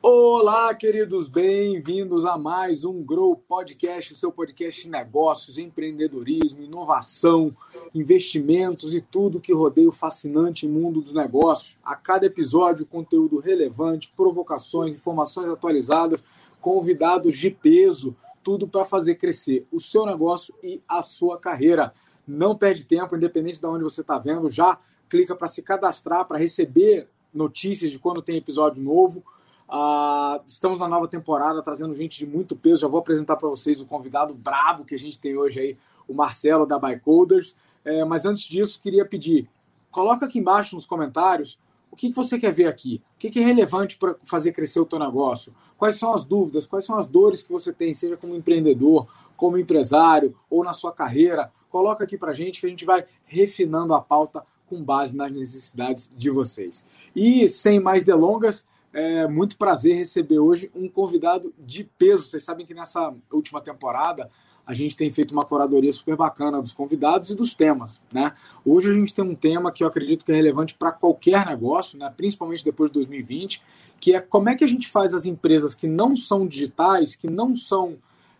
[0.00, 7.54] Olá, queridos, bem-vindos a mais um Grow Podcast, o seu podcast de negócios, empreendedorismo, inovação,
[7.94, 11.76] investimentos e tudo que rodeia o fascinante mundo dos negócios.
[11.84, 16.24] A cada episódio, conteúdo relevante, provocações, informações atualizadas,
[16.60, 21.92] convidados de peso, tudo para fazer crescer o seu negócio e a sua carreira.
[22.26, 26.38] Não perde tempo, independente de onde você está vendo, já clica para se cadastrar, para
[26.38, 29.22] receber notícias de quando tem episódio novo
[29.68, 32.82] Uh, estamos na nova temporada, trazendo gente de muito peso.
[32.82, 36.14] Já vou apresentar para vocês o convidado brabo que a gente tem hoje aí, o
[36.14, 37.54] Marcelo da Bycoders.
[37.84, 39.48] É, mas antes disso, queria pedir,
[39.90, 41.58] coloca aqui embaixo nos comentários
[41.90, 44.80] o que, que você quer ver aqui, o que, que é relevante para fazer crescer
[44.80, 48.16] o teu negócio, quais são as dúvidas, quais são as dores que você tem, seja
[48.16, 49.06] como empreendedor,
[49.36, 51.52] como empresário ou na sua carreira.
[51.70, 56.10] Coloca aqui para gente que a gente vai refinando a pauta com base nas necessidades
[56.16, 56.84] de vocês.
[57.14, 62.24] E sem mais delongas, é muito prazer receber hoje um convidado de peso.
[62.24, 64.30] Vocês sabem que nessa última temporada
[64.66, 68.32] a gente tem feito uma curadoria super bacana dos convidados e dos temas, né?
[68.64, 71.96] Hoje a gente tem um tema que eu acredito que é relevante para qualquer negócio,
[71.96, 72.12] né?
[72.16, 73.62] Principalmente depois de 2020,
[74.00, 77.30] que é como é que a gente faz as empresas que não são digitais, que
[77.30, 77.96] não são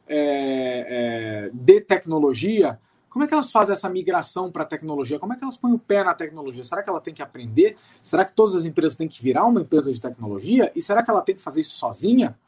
[0.08, 2.80] é, é, de tecnologia,
[3.17, 5.19] como é que elas fazem essa migração para a tecnologia?
[5.19, 6.62] Como é que elas põem o pé na tecnologia?
[6.62, 7.75] Será que ela tem que aprender?
[8.03, 10.70] Será que todas as empresas têm que virar uma empresa de tecnologia?
[10.77, 12.39] E será que ela tem que fazer isso sozinha?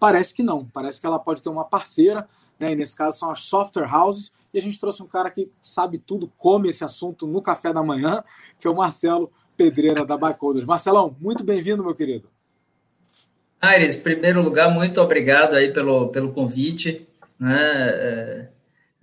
[0.00, 0.64] Parece que não.
[0.64, 2.26] Parece que ela pode ter uma parceira,
[2.58, 2.72] né?
[2.72, 4.32] e nesse caso são as software houses.
[4.54, 7.82] E a gente trouxe um cara que sabe tudo, come esse assunto no café da
[7.82, 8.24] manhã,
[8.58, 10.64] que é o Marcelo Pedreira da Bycoders.
[10.64, 12.30] Marcelão, muito bem-vindo, meu querido.
[13.60, 17.06] Aires, em primeiro lugar, muito obrigado aí pelo, pelo convite.
[17.38, 18.48] Né?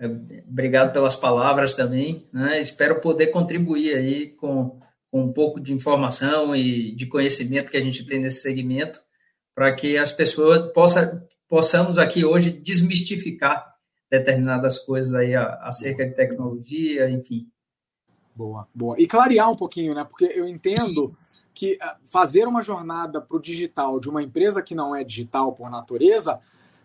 [0.03, 0.07] É
[0.49, 2.27] obrigado pelas palavras também.
[2.33, 2.59] Né?
[2.59, 4.77] Espero poder contribuir aí com,
[5.09, 8.99] com um pouco de informação e de conhecimento que a gente tem nesse segmento,
[9.55, 13.73] para que as pessoas possa, possamos aqui hoje desmistificar
[14.11, 17.47] determinadas coisas aí acerca de tecnologia, enfim.
[18.35, 18.99] Boa, boa.
[18.99, 20.03] E clarear um pouquinho, né?
[20.03, 21.15] Porque eu entendo
[21.53, 25.53] que ah, fazer uma jornada para o digital de uma empresa que não é digital
[25.55, 26.41] por natureza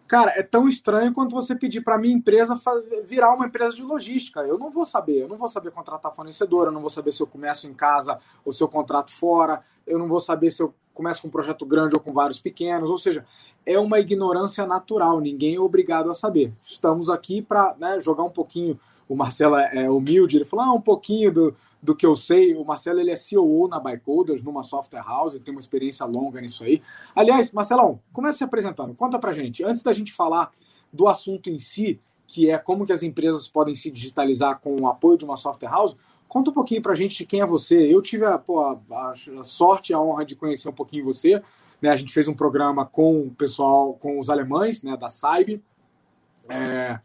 [0.09, 2.59] Cara, é tão estranho quanto você pedir para minha empresa
[3.05, 4.41] virar uma empresa de logística.
[4.41, 7.23] Eu não vou saber, eu não vou saber contratar fornecedor, eu não vou saber se
[7.23, 10.75] eu começo em casa ou se eu contrato fora, eu não vou saber se eu
[10.95, 12.89] começo com um projeto grande ou com vários pequenos.
[12.89, 13.27] Ou seja,
[13.67, 16.55] é uma ignorância natural, ninguém é obrigado a saber.
[16.63, 20.73] Estamos aqui para né, jogar um pouquinho o Marcelo é, é humilde, ele falou ah,
[20.73, 22.55] um pouquinho do, do que eu sei.
[22.55, 26.41] O Marcelo ele é CEO na Bycoders, numa software house, ele tem uma experiência longa
[26.41, 26.83] nisso aí.
[27.15, 30.51] Aliás, Marcelão, começa se apresentando, conta pra gente, antes da gente falar
[30.93, 34.87] do assunto em si, que é como que as empresas podem se digitalizar com o
[34.87, 35.97] apoio de uma software house,
[36.29, 37.93] conta um pouquinho pra gente de quem é você.
[37.93, 38.79] Eu tive a, pô, a,
[39.41, 41.43] a sorte e a honra de conhecer um pouquinho você.
[41.81, 41.89] Né?
[41.89, 45.63] A gente fez um programa com o pessoal, com os alemães, né, da SAIB.
[46.51, 47.01] É,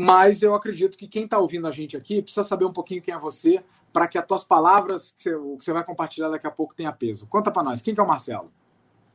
[0.00, 3.12] mas eu acredito que quem está ouvindo a gente aqui precisa saber um pouquinho quem
[3.12, 3.60] é você,
[3.92, 7.26] para que as tuas palavras, que você, vai compartilhar daqui a pouco, tenha peso.
[7.26, 8.50] Conta para nós, quem que é o Marcelo?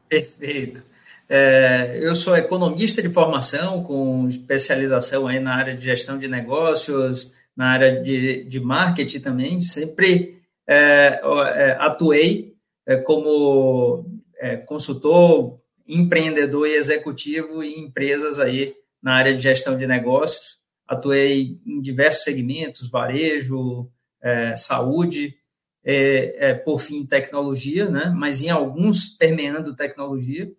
[0.08, 0.84] Perfeito.
[1.28, 7.34] É, eu sou economista de formação, com especialização aí na área de gestão de negócios,
[7.58, 9.60] na área de, de marketing também.
[9.60, 11.20] Sempre é,
[11.56, 12.54] é, atuei
[12.86, 14.06] é, como
[14.40, 21.60] é, consultor, empreendedor e executivo em empresas aí na área de gestão de negócios atuei
[21.66, 23.90] em diversos segmentos, varejo,
[24.22, 25.36] é, saúde,
[25.84, 28.12] é, é, por fim, tecnologia, né?
[28.16, 30.52] mas em alguns permeando tecnologia.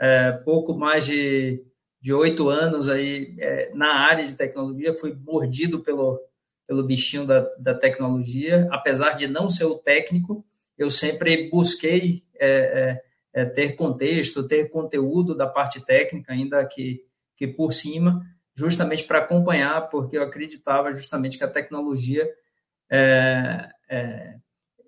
[0.00, 6.20] É, pouco mais de oito anos aí é, na área de tecnologia, fui mordido pelo,
[6.66, 10.44] pelo bichinho da, da tecnologia, apesar de não ser o técnico,
[10.76, 13.00] eu sempre busquei é,
[13.54, 17.04] ter contexto, ter conteúdo da parte técnica, ainda que,
[17.36, 18.22] que por cima,
[18.54, 22.28] justamente para acompanhar, porque eu acreditava justamente que a tecnologia
[22.90, 24.34] é, é,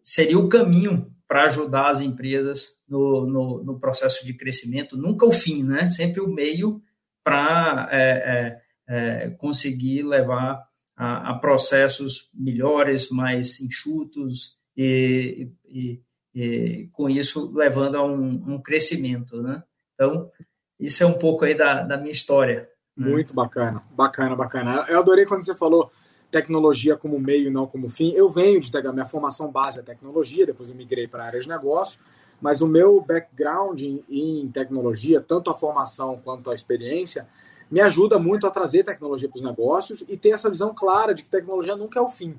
[0.02, 5.32] seria o caminho para ajudar as empresas no, no, no, processo de crescimento, nunca o
[5.32, 5.88] fim, né?
[5.88, 6.80] Sempre o meio
[7.24, 10.64] para é, é, é, conseguir levar
[10.96, 16.00] a, a, processos melhores, mais enxutos e, e,
[16.32, 19.64] e, com isso levando a um, um, crescimento, né?
[19.94, 20.30] Então,
[20.78, 22.68] isso é um pouco aí da, da minha história.
[22.98, 23.10] Hum.
[23.10, 24.86] Muito bacana, bacana, bacana.
[24.88, 25.90] Eu adorei quando você falou
[26.30, 28.12] tecnologia como meio e não como fim.
[28.12, 31.48] Eu venho de minha formação base é tecnologia, depois eu migrei para a área de
[31.48, 32.00] negócio,
[32.40, 37.28] mas o meu background em, em, tecnologia, tanto a formação quanto a experiência,
[37.70, 41.22] me ajuda muito a trazer tecnologia para os negócios e ter essa visão clara de
[41.22, 42.38] que tecnologia nunca é o fim.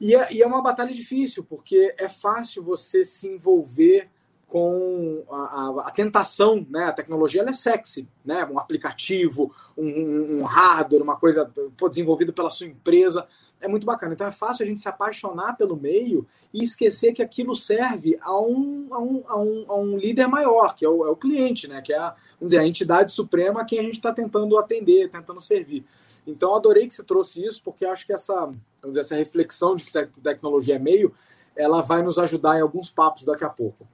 [0.00, 4.08] E é, e é uma batalha difícil, porque é fácil você se envolver
[4.50, 6.86] com a, a, a, tentação, né?
[6.86, 8.44] A tecnologia é sexy, né?
[8.50, 13.28] Um aplicativo, um, um hardware, uma coisa pô, desenvolvida pela sua empresa,
[13.60, 14.12] é muito bacana.
[14.12, 18.36] Então é fácil a gente se apaixonar pelo meio e esquecer que aquilo serve a
[18.40, 21.68] um, a um, a um, a um líder maior, que é o, é o, cliente,
[21.68, 21.80] né?
[21.80, 25.40] Que é a, dizer, a entidade suprema a quem a gente está tentando atender, tentando
[25.40, 25.86] servir.
[26.26, 29.84] Então adorei que você trouxe isso, porque acho que essa, vamos dizer, essa reflexão de
[29.84, 31.14] que tecnologia é meio,
[31.54, 33.86] ela vai nos ajudar em alguns papos daqui a pouco.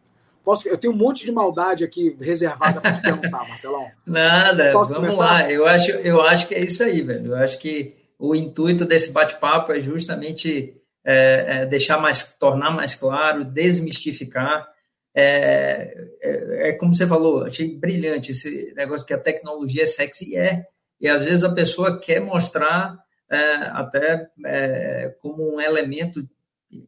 [0.47, 3.91] Posso, eu tenho um monte de maldade aqui reservada para te perguntar, Marcelão.
[4.07, 5.17] Nada, vamos começar?
[5.17, 5.51] lá.
[5.51, 7.33] Eu acho, eu acho que é isso aí, velho.
[7.33, 12.95] Eu acho que o intuito desse bate-papo é justamente é, é deixar mais, tornar mais
[12.95, 14.69] claro, desmistificar.
[15.13, 20.31] É, é, é, como você falou, achei brilhante esse negócio que a tecnologia é sexy
[20.31, 20.65] e é.
[21.01, 22.97] E às vezes a pessoa quer mostrar
[23.29, 23.39] é,
[23.73, 26.25] até é, como um elemento,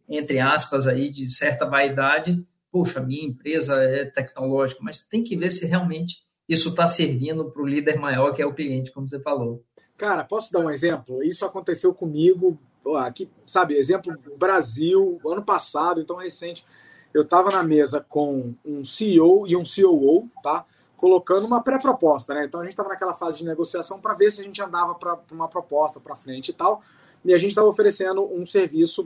[0.08, 2.40] entre aspas, aí, de certa vaidade,
[2.78, 7.60] poxa, minha empresa é tecnológica, mas tem que ver se realmente isso está servindo para
[7.60, 9.64] o líder maior, que é o cliente, como você falou.
[9.96, 11.20] Cara, posso dar um exemplo?
[11.24, 12.56] Isso aconteceu comigo,
[12.98, 16.64] aqui, sabe, exemplo Brasil, ano passado, então recente.
[17.12, 20.64] Eu estava na mesa com um CEO e um COO, tá?
[20.96, 22.44] Colocando uma pré-proposta, né?
[22.44, 25.18] Então a gente estava naquela fase de negociação para ver se a gente andava para
[25.32, 26.80] uma proposta para frente e tal.
[27.24, 29.04] E a gente estava oferecendo um serviço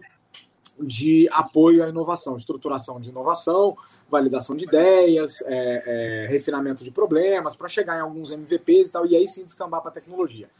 [0.83, 3.77] de apoio à inovação, estruturação de inovação,
[4.11, 9.07] validação de ideias, é, é, refinamento de problemas, para chegar em alguns MVPs e tal,
[9.07, 10.51] e aí sim descambar para a tecnologia.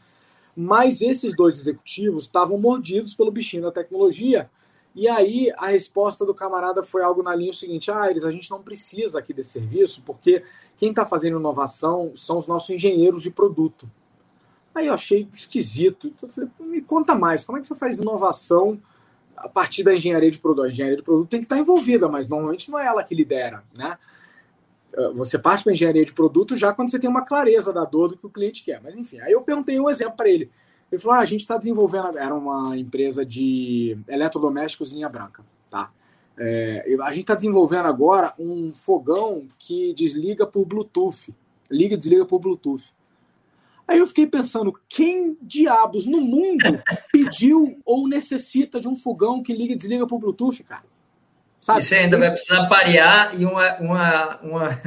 [0.55, 4.49] Mas esses dois executivos estavam mordidos pelo bichinho da tecnologia,
[4.95, 8.49] e aí a resposta do camarada foi algo na linha seguinte: ah, eles, a gente
[8.51, 10.43] não precisa aqui desse serviço, porque
[10.77, 13.89] quem está fazendo inovação são os nossos engenheiros de produto.
[14.73, 16.07] Aí eu achei esquisito.
[16.07, 18.79] Então eu falei, me conta mais, como é que você faz inovação?
[19.35, 20.65] A partir da engenharia de produto.
[20.65, 23.63] A engenharia de produto tem que estar envolvida, mas normalmente não é ela que lidera,
[23.75, 23.97] né?
[24.93, 28.09] Eh, você parte para engenharia de produto já quando você tem uma clareza da dor
[28.09, 28.81] do que o cliente quer.
[28.81, 30.51] Mas enfim, aí eu perguntei um exemplo para ele.
[30.91, 32.17] Ele falou: ah, a gente está desenvolvendo.
[32.17, 35.91] Era uma empresa de eletrodomésticos linha branca, tá?
[36.37, 41.33] É, a gente está desenvolvendo agora um fogão que desliga por Bluetooth.
[41.69, 42.93] Liga e desliga por Bluetooth.
[43.87, 46.81] Aí eu fiquei pensando, quem diabos no mundo
[47.11, 50.83] pediu ou necessita de um fogão que liga e desliga por Bluetooth, cara?
[51.59, 51.79] Sabe?
[51.79, 54.81] E você ainda vai precisar parear e uma, uma, uma,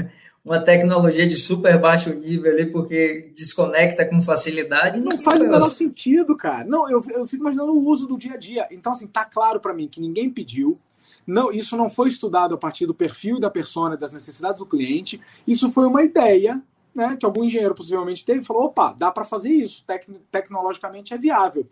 [0.45, 4.99] uma tecnologia de super baixo nível ali, porque desconecta com facilidade.
[4.99, 6.65] Não, não faz o menor sentido, cara.
[6.65, 8.67] Não, eu, eu fico imaginando o uso do dia a dia.
[8.71, 10.79] Então, assim, tá claro para mim que ninguém pediu.
[11.27, 15.21] Não, isso não foi estudado a partir do perfil da persona, das necessidades do cliente.
[15.47, 16.63] Isso foi uma ideia
[16.97, 21.19] né, que algum engenheiro possivelmente teve falou: opa, dá para fazer isso, tec tecnologicamente é
[21.19, 21.69] viável.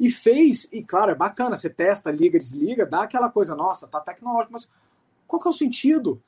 [0.00, 4.00] E fez, e claro, é bacana, você testa, liga, desliga, dá aquela coisa, nossa, tá
[4.00, 4.68] tecnológico, mas
[5.28, 6.20] qual que é o sentido?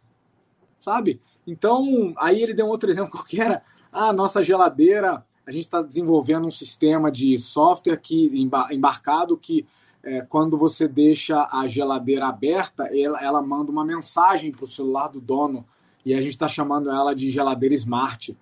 [0.78, 1.20] Sabe?
[1.44, 5.82] Então, aí ele deu um outro exemplo que era a nossa geladeira, a gente está
[5.82, 8.30] desenvolvendo um sistema de software que
[8.70, 9.66] embarcado que
[10.04, 15.08] é, quando você deixa a geladeira aberta, ela, ela manda uma mensagem para o celular
[15.08, 15.66] do dono
[16.06, 18.38] e a gente está chamando ela de geladeira smart.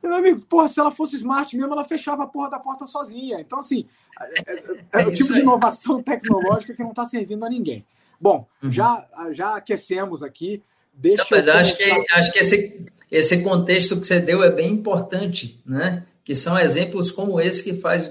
[0.00, 3.40] meu amigo, porra, se ela fosse smart mesmo, ela fechava a porra da porta sozinha.
[3.40, 3.84] Então, assim,
[4.20, 4.54] é, é,
[5.00, 7.84] é, é o tipo de inovação tecnológica que não está servindo a ninguém.
[8.20, 8.70] Bom, uhum.
[8.70, 10.62] já, já aquecemos aqui.
[10.92, 14.72] Deixa não, eu acho que, acho que esse, esse contexto que você deu é bem
[14.72, 16.06] importante, né?
[16.24, 18.08] Que são exemplos como esse que faz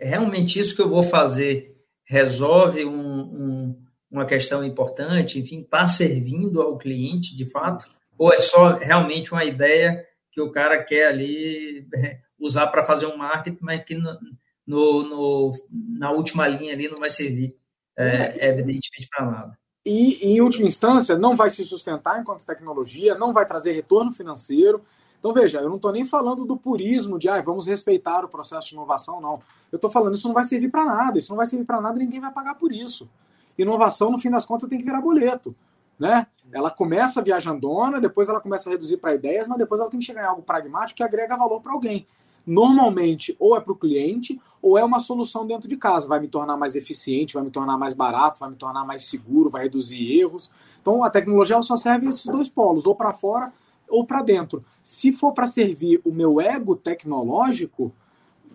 [0.00, 3.76] realmente isso que eu vou fazer resolve um, um,
[4.10, 7.84] uma questão importante, enfim, está servindo ao cliente de fato
[8.22, 13.06] ou é só realmente uma ideia que o cara quer ali é, usar para fazer
[13.06, 14.16] um marketing, mas que no,
[14.64, 15.52] no, no,
[15.98, 17.56] na última linha ali não vai servir,
[17.98, 19.58] é, evidentemente, para nada.
[19.84, 24.84] E, em última instância, não vai se sustentar enquanto tecnologia, não vai trazer retorno financeiro.
[25.18, 28.68] Então, veja, eu não estou nem falando do purismo de ah, vamos respeitar o processo
[28.68, 29.40] de inovação, não.
[29.72, 31.98] Eu estou falando isso não vai servir para nada, isso não vai servir para nada
[31.98, 33.10] ninguém vai pagar por isso.
[33.58, 35.56] Inovação, no fim das contas, tem que virar boleto
[36.02, 36.26] né?
[36.52, 40.06] Ela começa viajandona, depois ela começa a reduzir para ideias, mas depois ela tem que
[40.06, 42.06] chegar em algo pragmático que agrega valor para alguém.
[42.46, 46.08] Normalmente, ou é para o cliente, ou é uma solução dentro de casa.
[46.08, 49.48] Vai me tornar mais eficiente, vai me tornar mais barato, vai me tornar mais seguro,
[49.48, 50.50] vai reduzir erros.
[50.80, 53.52] Então, a tecnologia só serve esses dois polos, ou para fora
[53.88, 54.64] ou para dentro.
[54.82, 57.92] Se for para servir o meu ego tecnológico,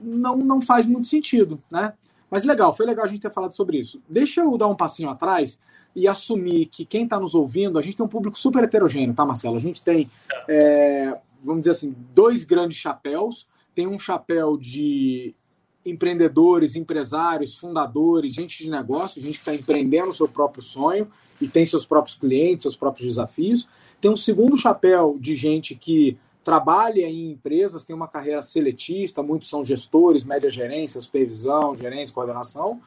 [0.01, 1.93] não, não faz muito sentido, né?
[2.29, 4.01] Mas legal, foi legal a gente ter falado sobre isso.
[4.09, 5.59] Deixa eu dar um passinho atrás
[5.97, 9.25] e assumir que quem está nos ouvindo, a gente tem um público super heterogêneo, tá,
[9.25, 9.55] Marcelo?
[9.55, 10.07] A gente tem,
[10.47, 13.47] é, vamos dizer assim, dois grandes chapéus.
[13.73, 15.33] tem um chapéu de
[15.83, 21.07] empreendedores, empresários, fundadores, gente de negócio, gente que está empreendendo o seu próprio sonho
[21.41, 23.67] e tem seus próprios clientes, seus próprios desafios.
[23.99, 29.49] Tem um segundo chapéu de gente que trabalha em empresas, tem uma carreira seletista, muitos
[29.49, 32.79] são gestores, média gerência, supervisão, gerência, coordenação.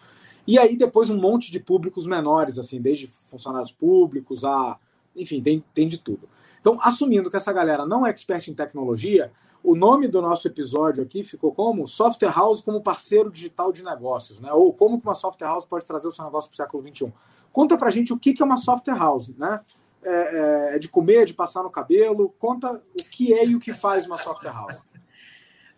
[0.46, 4.78] E aí depois um monte de públicos menores, assim, desde funcionários públicos a.
[5.14, 6.28] Enfim, tem, tem de tudo.
[6.60, 9.32] Então, assumindo que essa galera não é expert em tecnologia,
[9.62, 14.40] o nome do nosso episódio aqui ficou como Software House como parceiro digital de negócios,
[14.40, 14.52] né?
[14.52, 17.12] Ou como que uma software house pode trazer o seu negócio para o século XXI.
[17.52, 19.60] Conta pra gente o que é uma software house, né?
[20.02, 22.34] É, é, é, de comer, de passar no cabelo?
[22.38, 24.82] Conta o que é e o que faz uma software house.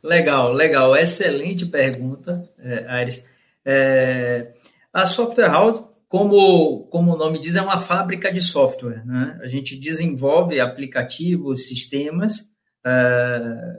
[0.01, 0.95] Legal, legal.
[0.97, 3.25] Excelente pergunta, é, Aires.
[3.65, 4.53] É,
[4.93, 9.05] a software house, como, como o nome diz, é uma fábrica de software.
[9.07, 9.39] Né?
[9.43, 12.51] A gente desenvolve aplicativos, sistemas
[12.85, 12.91] é,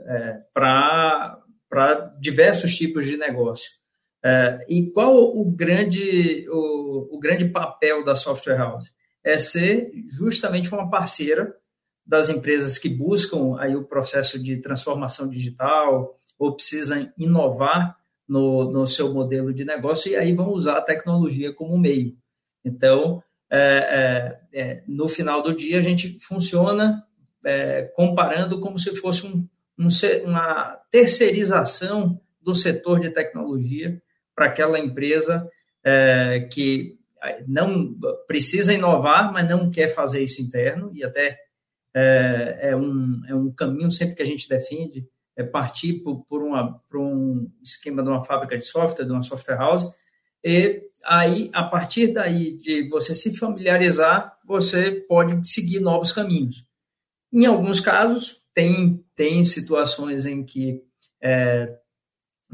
[0.06, 1.38] é, para
[2.18, 3.70] diversos tipos de negócio.
[4.24, 8.90] É, e qual o grande, o, o grande papel da software house?
[9.22, 11.54] É ser justamente uma parceira
[12.06, 17.96] das empresas que buscam aí o processo de transformação digital ou precisam inovar
[18.28, 22.16] no, no seu modelo de negócio e aí vão usar a tecnologia como meio.
[22.64, 27.04] Então, é, é, é, no final do dia, a gente funciona
[27.44, 29.46] é, comparando como se fosse um,
[29.78, 29.88] um,
[30.24, 34.00] uma terceirização do setor de tecnologia
[34.34, 35.48] para aquela empresa
[35.84, 36.98] é, que
[37.46, 37.94] não
[38.26, 41.38] precisa inovar, mas não quer fazer isso interno, e até
[41.94, 46.42] é, é, um, é um caminho sempre que a gente defende, é partir por, por,
[46.42, 49.86] uma, por um esquema de uma fábrica de software, de uma software house,
[50.44, 56.66] e aí, a partir daí de você se familiarizar, você pode seguir novos caminhos.
[57.32, 60.82] Em alguns casos, tem, tem situações em que
[61.20, 61.76] é,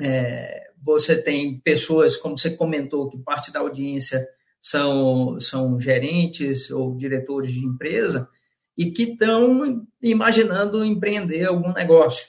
[0.01, 4.27] é, você tem pessoas, como você comentou, que parte da audiência
[4.63, 8.29] são, são gerentes ou diretores de empresa
[8.77, 12.29] e que estão imaginando empreender algum negócio.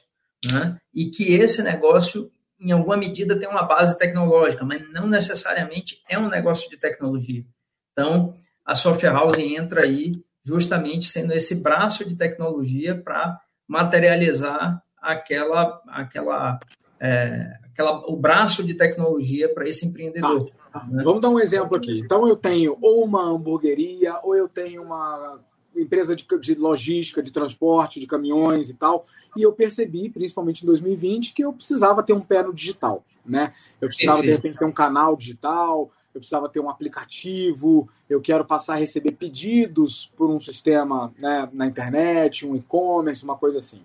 [0.50, 0.78] Né?
[0.94, 6.18] E que esse negócio, em alguma medida, tem uma base tecnológica, mas não necessariamente é
[6.18, 7.44] um negócio de tecnologia.
[7.92, 15.82] Então, a Software House entra aí justamente sendo esse braço de tecnologia para materializar aquela,
[15.88, 16.60] aquela,
[17.00, 20.50] é, aquela, o braço de tecnologia para esse empreendedor.
[20.72, 20.88] Tá.
[21.04, 22.00] Vamos dar um exemplo aqui.
[22.00, 25.40] Então, eu tenho ou uma hamburgueria, ou eu tenho uma
[25.76, 29.06] empresa de, de, logística, de transporte, de caminhões e tal,
[29.38, 33.54] e eu percebi, principalmente em 2020, que eu precisava ter um pé no digital, né?
[33.80, 38.46] Eu precisava, de repente, ter um canal digital, eu precisava ter um aplicativo, eu quero
[38.46, 43.82] passar a receber pedidos por um sistema né, na internet, um e-commerce, uma coisa assim.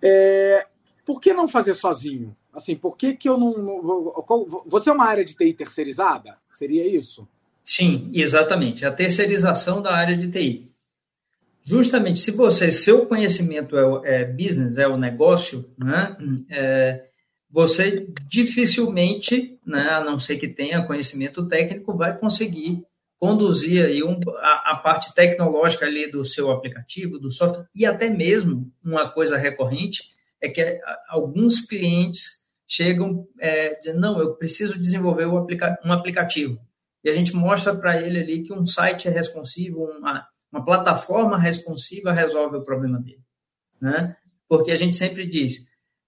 [0.00, 0.66] É,
[1.04, 2.36] por que não fazer sozinho?
[2.52, 4.64] Assim, por que, que eu não, não.
[4.66, 6.38] Você é uma área de TI terceirizada?
[6.52, 7.26] Seria isso?
[7.64, 8.84] Sim, exatamente.
[8.84, 10.70] A terceirização da área de TI.
[11.64, 16.14] Justamente, se você, seu conhecimento é, é business, é o negócio, né?
[16.50, 17.04] É,
[17.50, 22.84] você dificilmente, né, a não ser que tenha conhecimento técnico, vai conseguir
[23.18, 28.10] conduzir aí um, a, a, parte tecnológica ali do seu aplicativo, do software, e até
[28.10, 30.02] mesmo uma coisa recorrente
[30.42, 30.78] é que
[31.08, 36.60] alguns clientes chegam é, dizendo, não, eu preciso desenvolver um, aplica um aplicativo.
[37.04, 41.38] E a gente mostra para ele ali que um site é responsivo, uma, uma plataforma
[41.38, 43.22] responsiva resolve o problema dele.
[43.80, 44.16] Né?
[44.48, 45.58] Porque a gente sempre diz,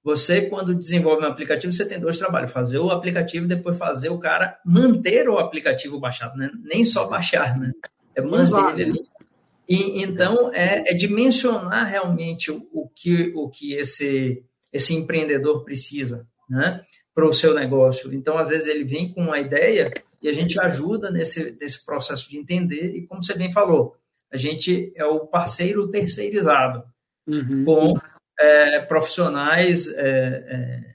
[0.07, 4.09] você, quando desenvolve um aplicativo, você tem dois trabalhos: fazer o aplicativo e depois fazer
[4.09, 6.49] o cara manter o aplicativo baixado, né?
[6.62, 7.73] Nem só baixar, né?
[8.15, 9.00] É manter ele ali.
[9.69, 16.25] E, então, é, é dimensionar realmente o, o, que, o que esse, esse empreendedor precisa,
[16.49, 16.83] né?
[17.12, 18.15] Para o seu negócio.
[18.15, 22.29] Então, às vezes, ele vem com uma ideia e a gente ajuda nesse, nesse processo
[22.29, 22.95] de entender.
[22.95, 23.97] E, como você bem falou,
[24.33, 26.85] a gente é o parceiro terceirizado.
[27.29, 27.65] Uhum.
[27.65, 27.95] com
[28.39, 30.95] é, profissionais é, é,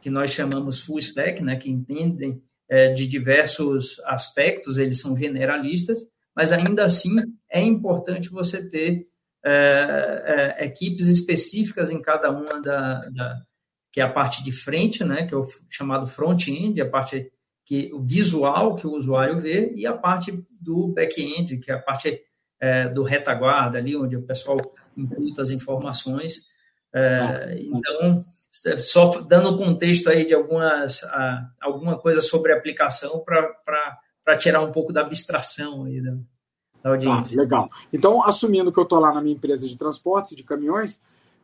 [0.00, 5.98] que nós chamamos full stack, né, que entendem é, de diversos aspectos, eles são generalistas,
[6.36, 7.16] mas ainda assim
[7.50, 9.06] é importante você ter
[9.44, 13.42] é, é, equipes específicas em cada uma da, da,
[13.90, 17.32] que é a parte de frente, né, que é o chamado front-end, a parte
[17.70, 21.78] que o visual que o usuário vê e a parte do back-end, que é a
[21.78, 22.20] parte
[22.92, 24.58] do retaguarda ali, onde o pessoal
[24.96, 26.50] imputa as informações
[26.92, 28.24] é, então,
[28.78, 31.02] só dando contexto aí de algumas,
[31.60, 36.16] alguma coisa sobre aplicação para tirar um pouco da abstração aí da,
[36.82, 37.36] da audiência.
[37.36, 37.68] Tá, legal.
[37.92, 41.00] Então, assumindo que eu estou lá na minha empresa de transportes, de caminhões,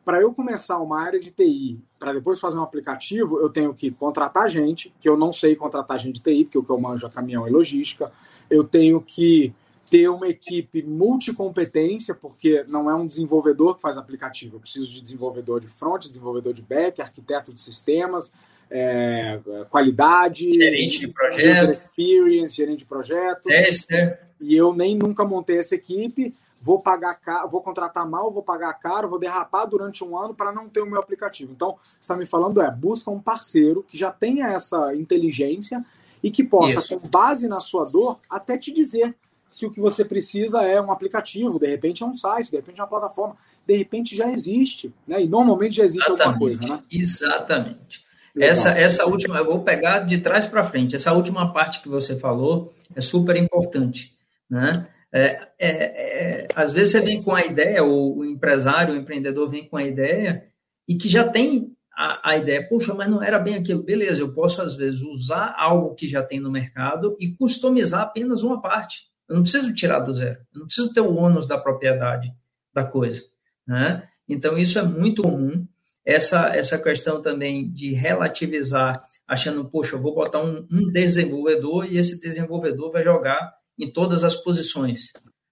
[0.07, 3.91] para eu começar uma área de TI, para depois fazer um aplicativo, eu tenho que
[3.91, 7.05] contratar gente, que eu não sei contratar gente de TI, porque o que eu manjo
[7.05, 8.09] é caminhão e logística.
[8.49, 9.53] Eu tenho que
[9.91, 14.55] ter uma equipe multicompetência, porque não é um desenvolvedor que faz aplicativo.
[14.55, 18.31] Eu preciso de desenvolvedor de front, desenvolvedor de back, arquiteto de sistemas,
[18.71, 23.43] é, qualidade, gerente de projeto, experience, gerente de projetos.
[23.43, 24.21] Tester.
[24.39, 28.73] E eu nem nunca montei essa equipe vou pagar caro, vou contratar mal, vou pagar
[28.73, 31.51] caro, vou derrapar durante um ano para não ter o meu aplicativo.
[31.51, 35.85] Então, você está me falando é busca um parceiro que já tenha essa inteligência
[36.21, 36.99] e que possa, Isso.
[36.99, 39.15] com base na sua dor, até te dizer
[39.47, 42.79] se o que você precisa é um aplicativo, de repente é um site, de repente
[42.79, 45.21] é uma plataforma, de repente já existe, né?
[45.21, 46.43] E normalmente já existe Exatamente.
[46.43, 46.83] alguma coisa, né?
[46.91, 48.05] Exatamente.
[48.39, 50.95] Essa, essa última, eu vou pegar de trás para frente.
[50.95, 54.13] Essa última parte que você falou é super importante,
[54.49, 54.87] né?
[55.13, 59.49] É, é, é, às vezes você vem com a ideia, o, o, empresário, o empreendedor
[59.49, 60.45] vem com a ideia
[60.87, 63.83] e que já tem a, a, ideia, puxa, mas não era bem aquilo.
[63.83, 68.43] Beleza, eu posso às vezes usar algo que já tem no mercado e customizar apenas
[68.43, 69.07] uma parte.
[69.27, 72.31] Eu não preciso tirar do zero, eu não preciso ter o ônus da propriedade
[72.73, 73.23] da coisa.
[73.65, 74.07] Né?
[74.27, 75.65] Então, isso é muito comum.
[76.05, 78.93] Essa, essa questão também de relativizar,
[79.27, 84.23] achando, poxa, eu vou botar um, um desenvolvedor e esse desenvolvedor vai jogar em todas
[84.23, 85.11] as posições.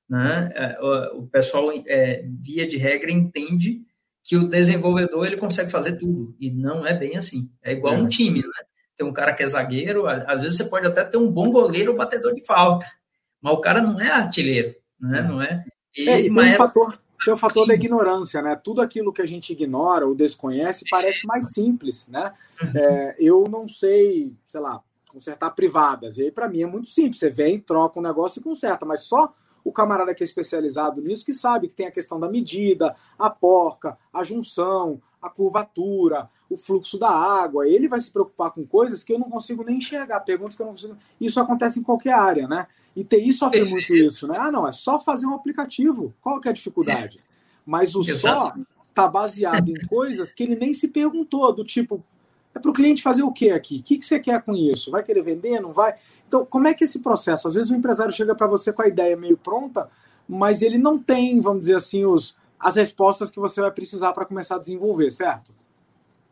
[0.10, 0.51] Né?
[0.55, 0.77] É,
[1.13, 3.82] o pessoal, é, via de regra, entende
[4.24, 7.50] que o desenvolvedor ele consegue fazer tudo, e não é bem assim.
[7.62, 7.98] É igual é.
[7.98, 8.65] um time, né?
[8.98, 11.91] Tem um cara que é zagueiro, às vezes você pode até ter um bom goleiro
[11.91, 12.89] ou batedor de falta,
[13.41, 15.22] mas o cara não é artilheiro, né?
[15.22, 15.63] não é?
[15.96, 18.55] E, é, e tem, um fator, tem o fator da ignorância, né?
[18.55, 22.34] Tudo aquilo que a gente ignora ou desconhece parece mais simples, né?
[22.62, 22.72] Uhum.
[22.75, 24.82] É, eu não sei, sei lá,
[25.15, 26.17] consertar privadas.
[26.17, 27.19] E aí, para mim, é muito simples.
[27.19, 31.25] Você vem, troca um negócio e conserta, mas só o camarada que é especializado nisso
[31.25, 36.57] que sabe que tem a questão da medida, a porca, a junção, a curvatura, o
[36.57, 37.67] fluxo da água.
[37.67, 40.65] Ele vai se preocupar com coisas que eu não consigo nem enxergar, perguntas que eu
[40.65, 40.98] não consigo.
[41.19, 42.67] Isso acontece em qualquer área, né?
[42.93, 44.38] E TI sofre muito isso, né?
[44.38, 46.13] Ah, não, é só fazer um aplicativo.
[46.22, 47.24] Qual que é a dificuldade?
[47.66, 48.53] Mas o só
[48.94, 52.03] tá baseado em coisas que ele nem se perguntou, do tipo,
[52.55, 53.79] é para o cliente fazer o que aqui?
[53.79, 54.89] O que, que você quer com isso?
[54.89, 55.59] Vai querer vender?
[55.59, 55.96] Não vai?
[56.25, 57.50] Então, como é que é esse processo?
[57.50, 59.89] Às vezes o empresário chega para você com a ideia meio pronta,
[60.27, 64.25] mas ele não tem, vamos dizer assim, os, as respostas que você vai precisar para
[64.25, 65.53] começar a desenvolver, certo?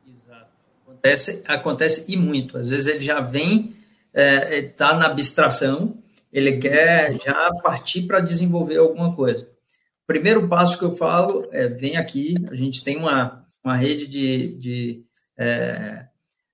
[0.08, 0.48] Exato.
[0.88, 2.58] Acontece, acontece e muito.
[2.58, 3.76] Às vezes ele já vem,
[4.14, 5.98] está é, é tá na abstração,
[6.32, 9.44] ele quer já partir para desenvolver alguma coisa.
[9.44, 14.08] O primeiro passo que eu falo é: vem aqui, a gente tem uma, uma rede
[14.08, 15.06] de, de
[15.38, 16.06] é,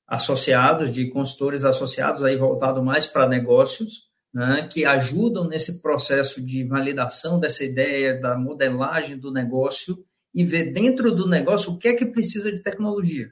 [0.09, 6.63] associados, de consultores associados, aí voltado mais para negócios, né, que ajudam nesse processo de
[6.63, 11.93] validação dessa ideia, da modelagem do negócio e ver dentro do negócio o que é
[11.93, 13.27] que precisa de tecnologia.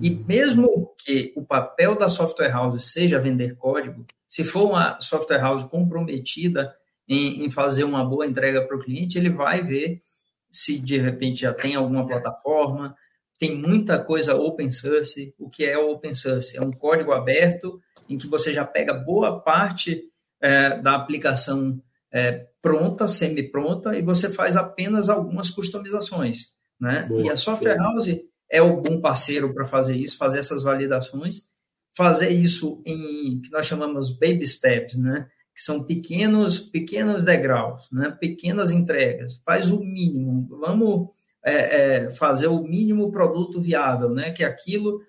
[0.00, 5.40] E mesmo que o papel da software house seja vender código, se for uma software
[5.40, 6.72] house comprometida
[7.08, 10.02] em, em fazer uma boa entrega para o cliente, ele vai ver
[10.50, 12.94] se de repente já tem alguma plataforma,
[13.38, 15.34] tem muita coisa open source.
[15.38, 16.56] O que é open source?
[16.56, 20.02] É um código aberto em que você já pega boa parte
[20.40, 21.80] é, da aplicação
[22.12, 26.56] é, pronta, semi-pronta, e você faz apenas algumas customizações.
[26.80, 27.04] Né?
[27.08, 27.92] Boa, e a Software boa.
[27.92, 28.20] House
[28.50, 31.48] é o bom parceiro para fazer isso, fazer essas validações,
[31.96, 35.28] fazer isso em que nós chamamos baby steps, né?
[35.54, 38.16] que são pequenos pequenos degraus, né?
[38.18, 39.40] pequenas entregas.
[39.44, 40.46] Faz o mínimo.
[40.48, 41.10] Vamos
[41.48, 44.30] é, é, fazer o mínimo produto viável, né?
[44.30, 45.00] Que é aquilo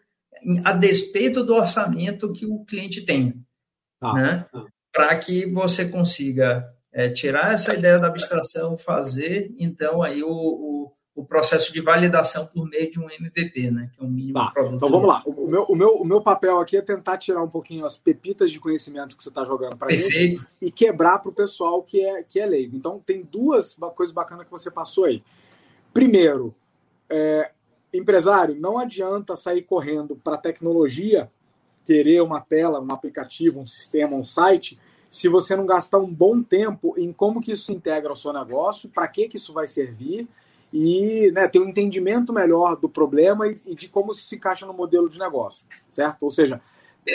[0.63, 3.43] a despeito do orçamento que o cliente tem,
[4.01, 4.45] ah, né?
[4.53, 4.65] Ah.
[4.91, 10.91] Para que você consiga é, tirar essa ideia da abstração, fazer então aí o, o,
[11.15, 13.89] o, processo de validação por meio de um MVP, né?
[13.93, 14.51] Que é um mínimo tá.
[14.51, 14.75] produto.
[14.75, 15.21] Então vamos lá.
[15.25, 18.51] O meu, o, meu, o meu papel aqui é tentar tirar um pouquinho as pepitas
[18.51, 22.23] de conhecimento que você está jogando para gente e quebrar para o pessoal que é,
[22.23, 22.75] que é leigo.
[22.75, 25.21] Então tem duas coisas bacanas que você passou aí.
[25.93, 26.55] Primeiro,
[27.09, 27.51] é,
[27.93, 31.31] empresário, não adianta sair correndo para a tecnologia,
[31.85, 36.43] querer uma tela, um aplicativo, um sistema, um site, se você não gastar um bom
[36.43, 39.67] tempo em como que isso se integra ao seu negócio, para que, que isso vai
[39.67, 40.27] servir
[40.71, 44.67] e né, ter um entendimento melhor do problema e, e, de como isso se encaixa
[44.67, 46.23] no modelo de negócio, certo?
[46.23, 46.61] Ou seja,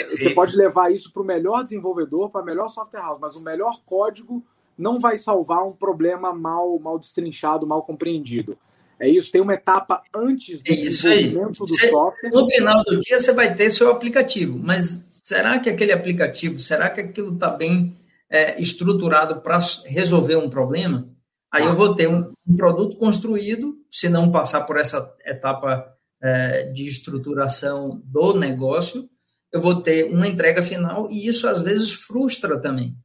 [0.09, 3.41] você pode levar isso para o melhor desenvolvedor, para a melhor software house, mas o
[3.41, 4.43] melhor código
[4.77, 8.57] não vai salvar um problema mal, mal destrinchado, mal compreendido.
[8.99, 12.29] É isso, tem uma etapa antes do é desenvolvimento do software.
[12.31, 16.89] No final do dia você vai ter seu aplicativo, mas será que aquele aplicativo, será
[16.89, 17.95] que aquilo está bem
[18.29, 21.09] é, estruturado para resolver um problema?
[21.51, 21.67] Aí ah.
[21.67, 25.85] eu vou ter um, um, produto construído, se não passar por essa etapa
[26.21, 29.09] é, de estruturação do negócio,
[29.51, 32.95] eu vou ter uma entrega final e isso às vezes frustra também.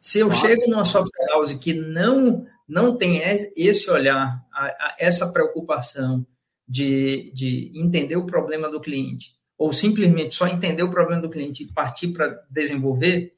[0.00, 0.34] Se eu ah.
[0.34, 3.22] chego numa software house que não não tem
[3.56, 6.26] esse olhar, a, a, essa preocupação
[6.68, 11.62] de, de entender o problema do cliente, ou simplesmente só entender o problema do cliente
[11.62, 13.34] e partir para desenvolver,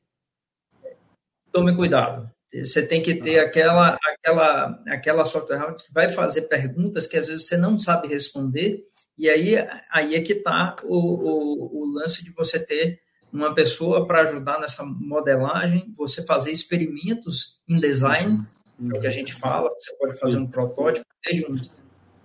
[1.53, 2.29] tome cuidado.
[2.53, 7.29] Você tem que ter aquela, aquela, aquela software house que vai fazer perguntas que às
[7.29, 8.85] vezes você não sabe responder,
[9.17, 9.55] e aí,
[9.93, 13.01] aí é que está o, o, o lance de você ter
[13.33, 18.41] uma pessoa para ajudar nessa modelagem, você fazer experimentos em design,
[18.81, 21.55] é o que a gente fala, você pode fazer um protótipo, desde um,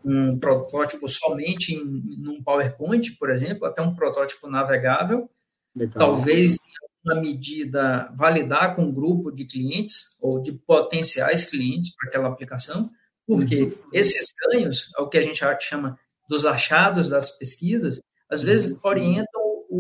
[0.05, 1.83] um protótipo somente em
[2.17, 5.29] num PowerPoint, por exemplo, até um protótipo navegável,
[5.75, 5.97] Legal.
[5.97, 6.57] talvez
[7.05, 12.89] alguma medida validar com um grupo de clientes ou de potenciais clientes para aquela aplicação,
[13.27, 13.71] porque uhum.
[13.91, 18.79] esses ganhos, é o que a gente chama dos achados das pesquisas, às vezes uhum.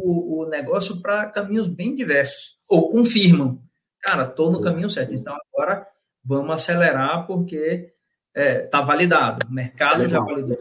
[0.03, 3.61] O, o negócio para caminhos bem diversos, ou confirmam,
[4.01, 5.87] cara, estou no caminho certo, então agora
[6.23, 7.93] vamos acelerar porque
[8.35, 10.09] está é, tá validado, o mercado Legal.
[10.09, 10.57] já validou.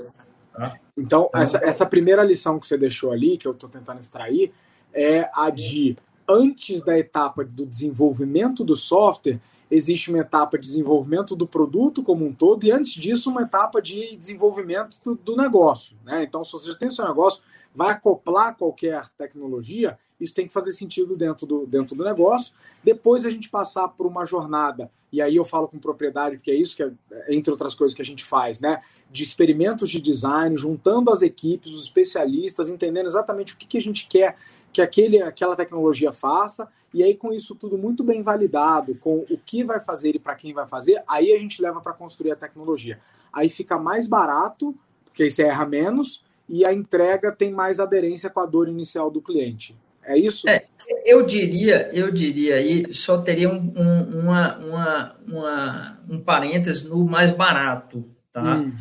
[0.53, 0.79] Tá?
[0.97, 4.53] Então, então, essa, essa primeira lição que você deixou ali, que eu estou tentando extrair,
[4.93, 5.97] é a de
[6.29, 12.25] antes da etapa do desenvolvimento do software, existe uma etapa de desenvolvimento do produto como
[12.25, 15.97] um todo, e antes disso, uma etapa de desenvolvimento do, do negócio.
[16.05, 16.23] Né?
[16.23, 17.43] Então, se você já tem o seu negócio,
[17.75, 22.55] vai acoplar qualquer tecnologia, isso tem que fazer sentido dentro do, dentro do negócio.
[22.83, 26.55] Depois a gente passar por uma jornada, e aí eu falo com propriedade, porque é
[26.55, 26.93] isso que, é,
[27.29, 28.81] entre outras coisas que a gente faz, né?
[29.11, 33.83] De experimentos de design, juntando as equipes, os especialistas, entendendo exatamente o que, que a
[33.83, 34.37] gente quer
[34.75, 39.39] que aquele, aquela tecnologia faça, e aí com isso tudo muito bem validado, com o
[39.39, 42.37] que vai fazer e para quem vai fazer, aí a gente leva para construir a
[42.37, 42.99] tecnologia.
[43.33, 48.31] Aí fica mais barato, porque aí você erra menos, e a entrega tem mais aderência
[48.31, 49.77] com a dor inicial do cliente.
[50.07, 50.49] É isso?
[50.49, 50.67] É,
[51.05, 57.05] eu diria, eu diria aí, só teria um, um, uma, uma, uma, um parênteses no
[57.07, 58.57] mais barato, tá?
[58.57, 58.73] Hum.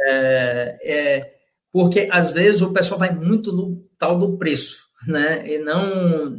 [0.00, 1.34] É, é,
[1.72, 5.44] porque às vezes o pessoal vai muito no tal do preço, né?
[5.48, 6.38] E não,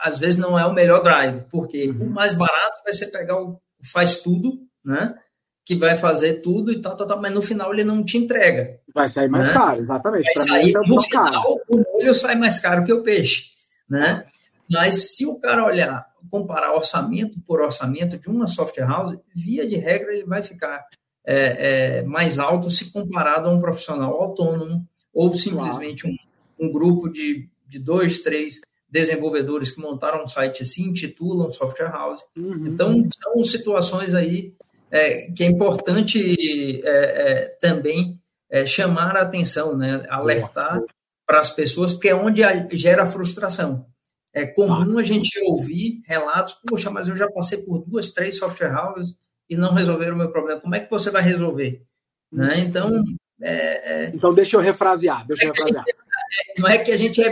[0.00, 2.06] às vezes não é o melhor drive, porque uhum.
[2.06, 3.60] o mais barato vai ser pegar o
[3.92, 5.14] faz tudo, né?
[5.64, 8.78] Que vai fazer tudo e tal, tal, tal, mas no final ele não te entrega.
[8.94, 9.54] Vai sair mais né?
[9.54, 10.30] caro, exatamente.
[10.34, 13.50] Vai sair, no final, o molho sai mais caro que o peixe,
[13.88, 14.26] né?
[14.70, 19.76] Mas se o cara olhar, comparar orçamento por orçamento de uma software house, via de
[19.76, 20.84] regra ele vai ficar
[21.26, 26.16] é, é, mais alto se comparado a um profissional autônomo ou simplesmente claro.
[26.58, 31.50] um, um, grupo de, de dois, três desenvolvedores que montaram um site e se intitulam
[31.50, 32.20] software house.
[32.36, 32.66] Uhum.
[32.66, 34.54] Então, são situações aí
[34.90, 38.20] é, que é importante é, é, também
[38.50, 40.04] é, chamar a atenção, né?
[40.08, 40.80] alertar
[41.26, 42.42] para as pessoas, porque é onde
[42.76, 43.86] gera frustração.
[44.32, 48.74] É comum a gente ouvir relatos, poxa, mas eu já passei por duas, três software
[48.74, 49.16] houses
[49.48, 50.60] e não resolveram o meu problema.
[50.60, 51.82] Como é que você vai resolver?
[52.30, 52.58] Né?
[52.58, 53.04] Então,
[53.40, 53.52] é,
[54.04, 55.26] é, então deixa eu refrasear.
[55.26, 55.84] Deixa eu refrasear.
[56.58, 57.22] não é que a gente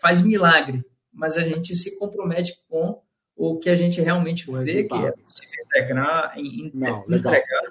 [0.00, 3.00] faz milagre, mas a gente se compromete com
[3.34, 5.00] o que a gente realmente o vê resultado.
[5.00, 5.45] que é
[5.76, 7.62] integrar, in, não, entregar.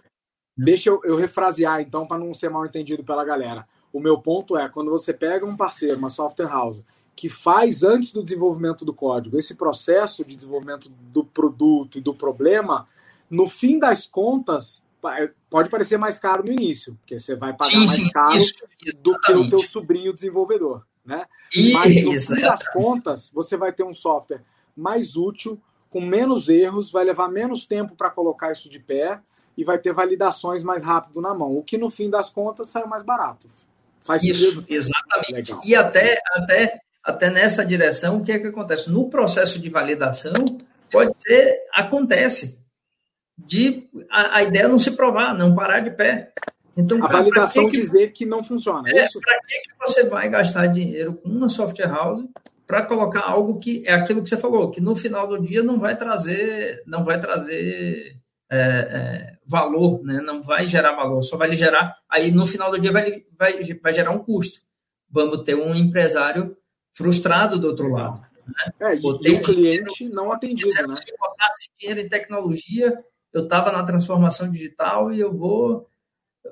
[0.58, 3.68] Deixa eu, eu refrasear, então, para não ser mal entendido pela galera.
[3.92, 6.84] O meu ponto é, quando você pega um parceiro, uma software house,
[7.16, 12.14] que faz antes do desenvolvimento do código, esse processo de desenvolvimento do produto e do
[12.14, 12.88] problema,
[13.30, 14.84] no fim das contas,
[15.50, 18.54] pode parecer mais caro no início, porque você vai pagar sim, mais sim, caro isso,
[19.02, 21.26] do que o teu sobrinho desenvolvedor, né?
[21.54, 24.42] E, Mas no fim das contas, você vai ter um software
[24.76, 25.62] mais útil,
[25.96, 29.18] com menos erros, vai levar menos tempo para colocar isso de pé
[29.58, 32.86] e vai ter validações mais rápido na mão, o que no fim das contas saiu
[32.86, 33.50] mais barato.
[34.02, 34.66] Faz isso, sentido?
[34.68, 35.54] exatamente.
[35.54, 35.62] Legal.
[35.64, 38.92] E até, até, até nessa direção, o que é que acontece?
[38.92, 40.34] No processo de validação,
[40.92, 42.60] pode ser, acontece,
[43.38, 46.34] de a, a ideia não se provar, não parar de pé.
[46.76, 48.90] Então, a validação que, dizer que não funciona.
[48.90, 52.26] É, é para que, que você vai gastar dinheiro com uma software house
[52.68, 55.80] para colocar algo que é aquilo que você falou, que no final do dia não
[55.80, 58.18] vai trazer, não vai trazer
[58.50, 60.20] é, é, valor, né?
[60.22, 63.64] não vai gerar valor, só vai lhe gerar, aí no final do dia vai, vai,
[63.82, 64.62] vai gerar um custo.
[65.10, 66.58] Vamos ter um empresário
[66.94, 68.22] frustrado do outro lado.
[68.48, 68.74] Né?
[68.80, 70.70] É, e, o cliente dinheiro, não atendido.
[70.70, 70.96] Né?
[70.96, 72.98] Se eu botasse dinheiro em tecnologia,
[73.34, 75.88] eu estava na transformação digital e eu vou,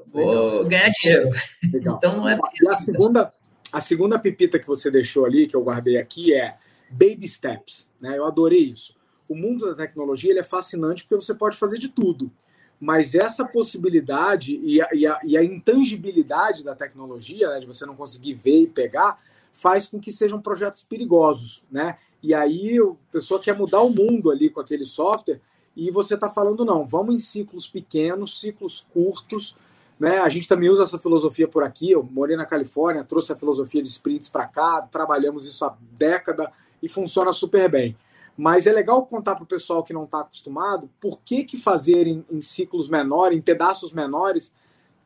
[0.08, 1.30] vou ganhar dinheiro.
[1.72, 1.96] Legal.
[2.04, 2.38] Então não é.
[2.62, 3.34] E a segunda,
[3.74, 6.58] a segunda pipita que você deixou ali, que eu guardei aqui, é
[6.92, 7.90] baby steps.
[8.00, 8.16] Né?
[8.16, 8.96] Eu adorei isso.
[9.28, 12.32] O mundo da tecnologia ele é fascinante porque você pode fazer de tudo.
[12.80, 17.84] Mas essa possibilidade e a, e a, e a intangibilidade da tecnologia, né, de você
[17.84, 19.20] não conseguir ver e pegar,
[19.52, 21.98] faz com que sejam projetos perigosos, né?
[22.22, 25.42] E aí a pessoa quer mudar o mundo ali com aquele software
[25.76, 29.56] e você está falando, não, vamos em ciclos pequenos, ciclos curtos,
[30.00, 30.20] né?
[30.20, 31.92] A gente também usa essa filosofia por aqui.
[31.92, 36.52] Eu morei na Califórnia, trouxe a filosofia de sprints para cá, trabalhamos isso há década
[36.82, 37.96] e funciona super bem.
[38.36, 42.08] Mas é legal contar para o pessoal que não está acostumado por que, que fazer
[42.08, 44.54] em, em, ciclos menores, em pedaços menores,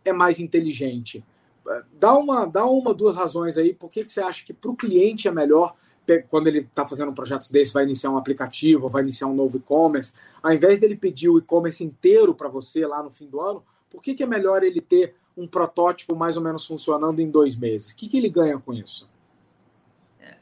[0.06, 1.24] é mais inteligente.
[2.00, 3.74] Dá uma, dá uma, duas razões aí.
[3.74, 5.76] Por que, que você acha que para o cliente é melhor
[6.30, 9.58] quando ele está fazendo um projeto desse, vai iniciar um aplicativo, vai iniciar um novo
[9.58, 13.62] e-commerce, ao invés dele pedir o e-commerce inteiro para você lá no fim do ano,
[13.90, 17.56] por que, que é melhor ele ter um protótipo mais ou menos funcionando em dois
[17.56, 17.92] meses?
[17.92, 19.10] O que, que ele ganha com isso?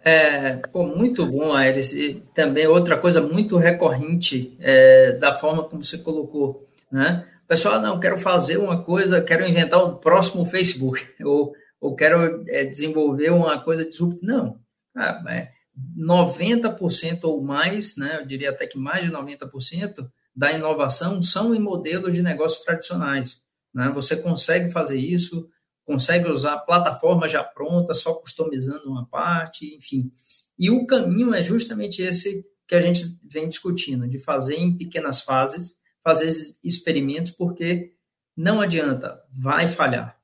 [0.03, 1.91] É, pô, muito bom, Aires.
[1.91, 7.27] E também outra coisa muito recorrente é, da forma como você colocou, né?
[7.47, 12.65] Pessoal, não, quero fazer uma coisa, quero inventar o próximo Facebook, ou, ou quero é,
[12.65, 14.25] desenvolver uma coisa disruptiva.
[14.31, 14.59] Não,
[14.95, 15.49] ah, é,
[15.97, 21.59] 90% ou mais, né, eu diria até que mais de 90% da inovação são em
[21.59, 23.41] modelos de negócios tradicionais.
[23.73, 23.89] Né?
[23.93, 25.49] Você consegue fazer isso
[25.85, 30.11] consegue usar plataforma já pronta, só customizando uma parte, enfim.
[30.57, 35.21] E o caminho é justamente esse que a gente vem discutindo, de fazer em pequenas
[35.21, 36.31] fases, fazer
[36.63, 37.93] experimentos, porque
[38.35, 40.19] não adianta, vai falhar.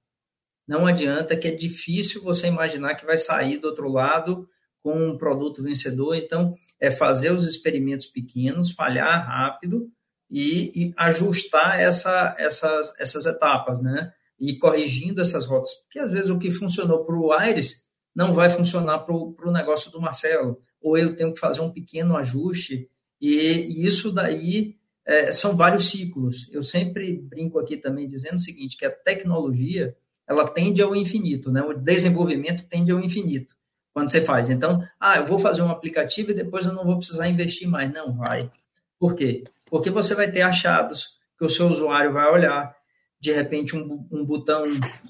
[0.67, 4.49] Não adianta que é difícil você imaginar que vai sair do outro lado
[4.81, 6.15] com um produto vencedor.
[6.15, 9.91] Então, é fazer os experimentos pequenos, falhar rápido
[10.31, 14.13] e, e ajustar essa, essas, essas etapas, né?
[14.41, 15.71] e corrigindo essas rotas.
[15.83, 19.91] Porque às vezes o que funcionou para o Aires não vai funcionar para o negócio
[19.91, 22.89] do Marcelo, ou eu tenho que fazer um pequeno ajuste,
[23.21, 26.49] e, e isso daí é, são vários ciclos.
[26.51, 29.95] Eu sempre brinco aqui também dizendo o seguinte, que a tecnologia
[30.27, 31.61] ela tende ao infinito, né?
[31.61, 33.55] o desenvolvimento tende ao infinito
[33.93, 34.49] quando você faz.
[34.49, 37.91] Então, ah, eu vou fazer um aplicativo e depois eu não vou precisar investir mais.
[37.91, 38.49] Não vai.
[38.97, 39.43] Por quê?
[39.71, 42.75] Porque você vai ter achados que o seu usuário vai olhar,
[43.21, 44.63] de repente um, um botão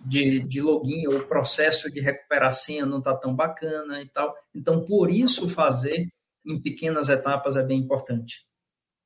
[0.05, 4.35] de, de login ou processo de recuperar senha não está tão bacana e tal.
[4.53, 6.05] Então, por isso fazer
[6.45, 8.45] em pequenas etapas é bem importante.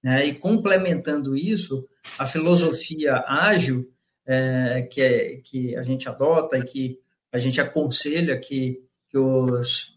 [0.04, 0.26] Né?
[0.26, 1.88] E complementando isso,
[2.20, 3.90] a filosofia ágil
[4.26, 7.00] é, que, é, que a gente adota e que
[7.32, 9.96] a gente aconselha que, que os,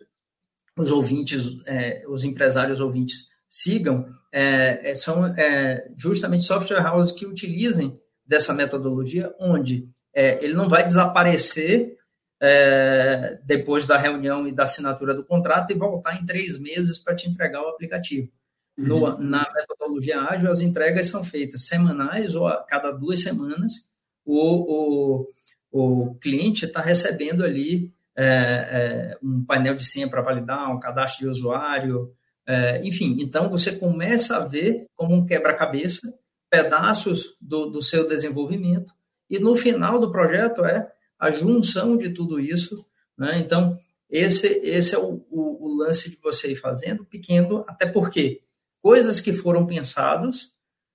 [0.77, 7.27] os ouvintes, é, os empresários ouvintes sigam, é, é são é, justamente software houses que
[7.27, 11.97] utilizem dessa metodologia, onde é, ele não vai desaparecer
[12.41, 17.17] é, depois da reunião e da assinatura do contrato e voltar em três meses para
[17.17, 18.29] te entregar o aplicativo.
[18.77, 18.87] Uhum.
[18.87, 23.88] No, na metodologia ágil, as entregas são feitas semanais ou a cada duas semanas.
[24.25, 25.29] O, o,
[25.73, 31.31] o cliente está recebendo ali é, um painel de senha para validar, um cadastro de
[31.31, 32.12] usuário,
[32.49, 33.19] é, enfim.
[33.21, 38.91] Então, você começa a ver como um quebra-cabeça pedaços do, do seu desenvolvimento,
[39.29, 42.87] e no final do projeto é a junção de tudo isso.
[43.19, 43.39] Né?
[43.39, 48.41] Então, esse, esse é o, o, o, lance de você ir fazendo pequeno, até porque
[48.81, 50.51] coisas que foram pensadas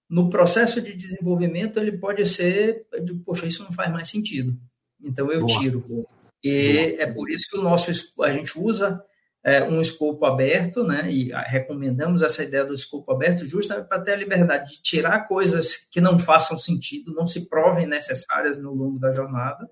[0.10, 4.58] no processo de desenvolvimento, ele pode ser, de, poxa, isso não faz mais sentido.
[5.00, 5.60] Então, eu Boa.
[5.60, 6.08] tiro.
[6.44, 7.04] E Boa.
[7.04, 7.92] é por isso que o nosso,
[8.24, 9.04] a gente usa
[9.43, 11.12] é, um escopo aberto, né?
[11.12, 15.75] E recomendamos essa ideia do escopo aberto justamente para ter a liberdade de tirar coisas
[15.75, 19.69] que não façam sentido, não se provem necessárias no longo da jornada,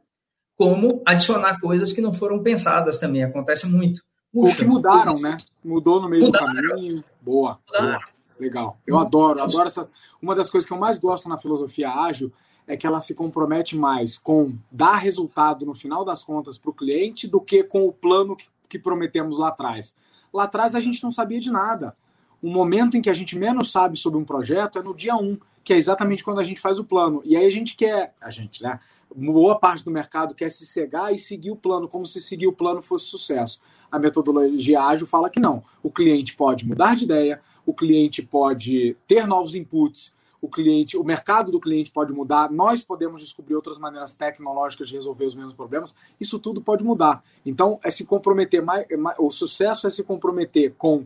[0.57, 3.23] como adicionar coisas que não foram pensadas também.
[3.23, 4.03] Acontece muito.
[4.31, 5.37] Puxa, Ou que mudaram, né?
[5.63, 6.53] Mudou no meio mudaram.
[6.53, 7.03] do caminho.
[7.21, 7.99] Boa, boa.
[8.39, 8.77] Legal.
[8.85, 9.89] Eu adoro, adoro essa.
[10.21, 12.31] Uma das coisas que eu mais gosto na filosofia ágil
[12.67, 16.73] é que ela se compromete mais com dar resultado no final das contas para o
[16.73, 19.93] cliente do que com o plano que que prometemos lá atrás.
[20.33, 21.95] Lá atrás a gente não sabia de nada.
[22.41, 25.37] O momento em que a gente menos sabe sobre um projeto é no dia 1,
[25.63, 27.21] que é exatamente quando a gente faz o plano.
[27.25, 28.79] E aí a gente quer, a gente, né?
[29.13, 32.53] Boa parte do mercado quer se cegar e seguir o plano, como se seguir o
[32.53, 33.59] plano fosse sucesso.
[33.91, 35.61] A metodologia ágil fala que não.
[35.83, 41.03] O cliente pode mudar de ideia, o cliente pode ter novos inputs, o cliente, o
[41.03, 45.53] mercado do cliente pode mudar, nós podemos descobrir outras maneiras tecnológicas de resolver os mesmos
[45.53, 47.23] problemas, isso tudo pode mudar.
[47.45, 51.05] Então, é se comprometer mais, é o sucesso é se comprometer com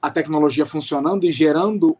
[0.00, 1.96] a tecnologia funcionando e gerando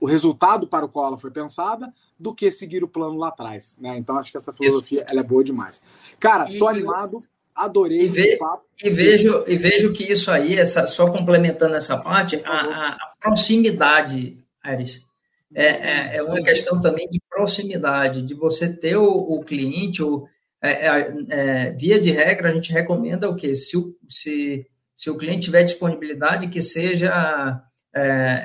[0.00, 3.76] o resultado para o qual ela foi pensada, do que seguir o plano lá atrás,
[3.80, 3.96] né?
[3.96, 5.82] Então acho que essa filosofia ela é boa demais.
[6.18, 7.22] Cara, e, tô animado,
[7.54, 8.38] adorei e, ve,
[8.82, 14.38] e vejo e vejo que isso aí, essa só complementando essa parte, a, a, proximidade,
[14.62, 15.05] Aris,
[15.54, 20.26] é, é, é uma questão também de proximidade, de você ter o, o cliente, o,
[20.62, 23.54] é, é, é, via de regra, a gente recomenda o quê?
[23.54, 27.62] Se o, se, se o cliente tiver disponibilidade, que seja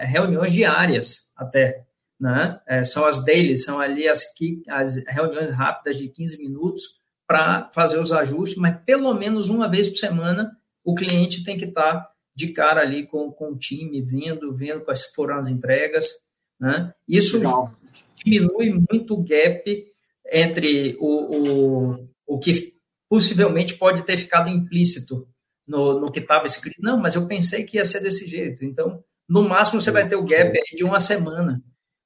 [0.04, 1.84] reuniões diárias até,
[2.18, 2.58] né?
[2.86, 4.24] São as daily, são ali as,
[4.70, 9.90] as reuniões rápidas de 15 minutos para fazer os ajustes, mas pelo menos uma vez
[9.90, 10.52] por semana
[10.86, 14.86] o cliente tem que estar tá de cara ali com, com o time, vendo, vendo
[14.86, 16.08] quais foram as entregas.
[16.62, 16.93] Né?
[17.08, 17.74] Isso Legal.
[18.24, 19.88] diminui muito o gap
[20.32, 22.76] entre o, o, o que
[23.10, 25.28] possivelmente pode ter ficado implícito
[25.67, 26.80] no, no que estava escrito.
[26.80, 28.63] Não, mas eu pensei que ia ser desse jeito.
[28.63, 31.63] Então, no máximo, você vai ter o gap de uma semana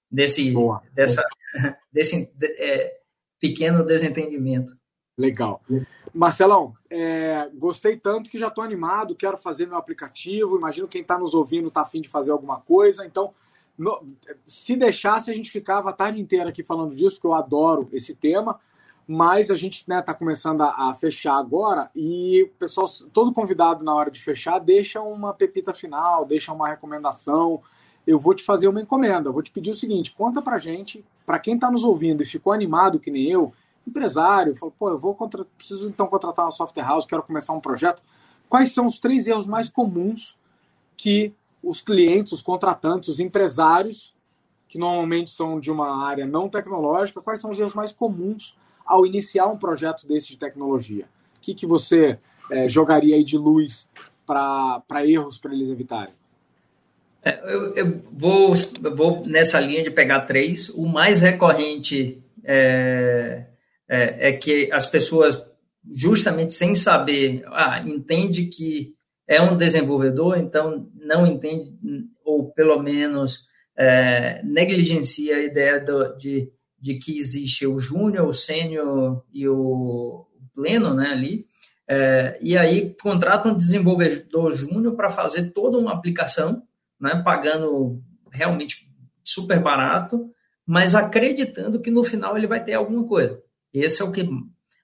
[0.10, 0.82] desse, Boa.
[0.94, 1.22] dessa,
[1.92, 2.94] desse é,
[3.40, 4.74] pequeno desentendimento.
[5.18, 5.62] Legal.
[6.14, 10.58] Marcelão, é, gostei tanto que já estou animado, quero fazer meu aplicativo.
[10.58, 13.06] Imagino quem está nos ouvindo está afim de fazer alguma coisa.
[13.06, 13.34] Então,
[13.78, 14.16] no,
[14.48, 18.16] se deixasse, a gente ficava a tarde inteira aqui falando disso, porque eu adoro esse
[18.16, 18.60] tema.
[19.08, 23.32] Mas a gente está né, tá começando a, a, fechar agora e o pessoal, todo
[23.32, 27.62] convidado na hora de fechar, deixa uma pepita final, deixa uma recomendação.
[28.08, 29.32] Eu vou te fazer uma encomenda.
[29.32, 32.52] vou te pedir o seguinte: conta pra gente, para quem está nos ouvindo e ficou
[32.52, 33.54] animado que nem eu,
[33.88, 35.46] empresário, falou, pô, eu vou contra...
[35.46, 38.02] preciso então contratar uma software house, quero começar um projeto.
[38.50, 40.36] Quais são os três erros mais comuns
[40.98, 41.32] que
[41.66, 44.14] os clientes, os contratantes, os empresários,
[44.68, 49.06] que normalmente são de uma área não tecnológica, quais são os erros mais comuns ao
[49.06, 51.06] iniciar um projeto desse de tecnologia?
[51.38, 52.20] O que, que você
[52.52, 53.88] é, jogaria aí de luz
[54.26, 56.14] para erros para eles evitarem?
[57.24, 58.54] É, eu, eu vou,
[58.96, 60.70] vou nessa linha de pegar três.
[60.70, 63.46] O mais recorrente é,
[63.90, 65.44] é, é que as pessoas,
[65.92, 68.95] justamente sem saber, ah, entende que
[69.28, 71.74] é um desenvolvedor, então não entende,
[72.24, 78.34] ou pelo menos é, negligencia a ideia do, de, de que existe o júnior, o
[78.34, 81.46] sênior e o pleno né, ali,
[81.88, 86.64] é, e aí contrata um desenvolvedor júnior para fazer toda uma aplicação,
[87.00, 88.90] né, pagando realmente
[89.24, 90.30] super barato,
[90.66, 93.40] mas acreditando que no final ele vai ter alguma coisa.
[93.74, 94.28] Esse é o que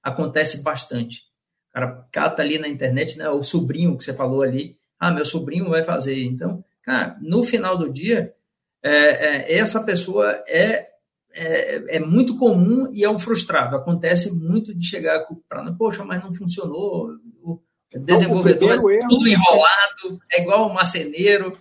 [0.04, 1.24] acontece bastante.
[1.72, 5.26] O cara cata ali na internet, né, o sobrinho que você falou ali, ah, meu
[5.26, 6.24] sobrinho vai fazer.
[6.24, 8.34] Então, cara, no final do dia,
[8.84, 10.90] é, é, essa pessoa é,
[11.34, 13.76] é, é, muito comum e é um frustrado.
[13.76, 17.10] Acontece muito de chegar para, poxa, mas não funcionou.
[17.42, 17.60] O
[17.94, 21.58] desenvolvedor então, o é tudo enrolado, é igual o marceneiro.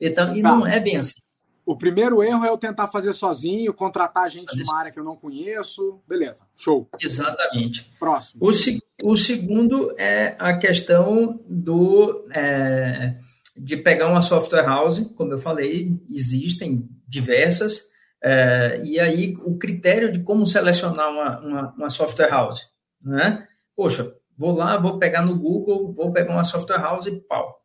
[0.00, 0.48] Então, e tá.
[0.48, 1.20] não é bem assim.
[1.66, 5.04] O primeiro erro é eu tentar fazer sozinho, contratar gente de uma área que eu
[5.04, 6.00] não conheço.
[6.06, 6.88] Beleza, show.
[7.00, 7.90] Exatamente.
[7.98, 8.44] Próximo.
[8.44, 13.16] O, o segundo é a questão do é,
[13.56, 17.82] de pegar uma software house, como eu falei, existem diversas,
[18.22, 22.60] é, e aí o critério de como selecionar uma, uma, uma software house.
[23.02, 23.46] Né?
[23.74, 27.63] Poxa, vou lá, vou pegar no Google, vou pegar uma software house e pau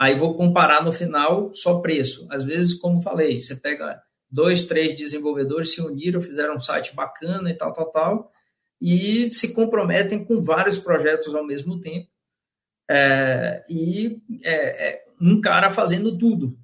[0.00, 2.26] Aí vou comparar no final só preço.
[2.30, 7.50] Às vezes, como falei, você pega dois, três desenvolvedores se uniram, fizeram um site bacana
[7.50, 8.32] e tal, tal, tal,
[8.80, 12.08] e se comprometem com vários projetos ao mesmo tempo.
[12.88, 16.58] É, e é, é um cara fazendo tudo.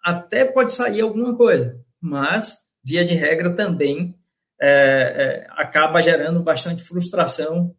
[0.00, 4.16] Até pode sair alguma coisa, mas, via de regra, também
[4.60, 7.74] é, é acaba gerando bastante frustração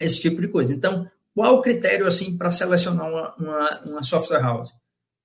[0.00, 0.72] esse tipo de coisa.
[0.72, 4.70] Então, qual o critério assim para selecionar uma, uma, uma, software house?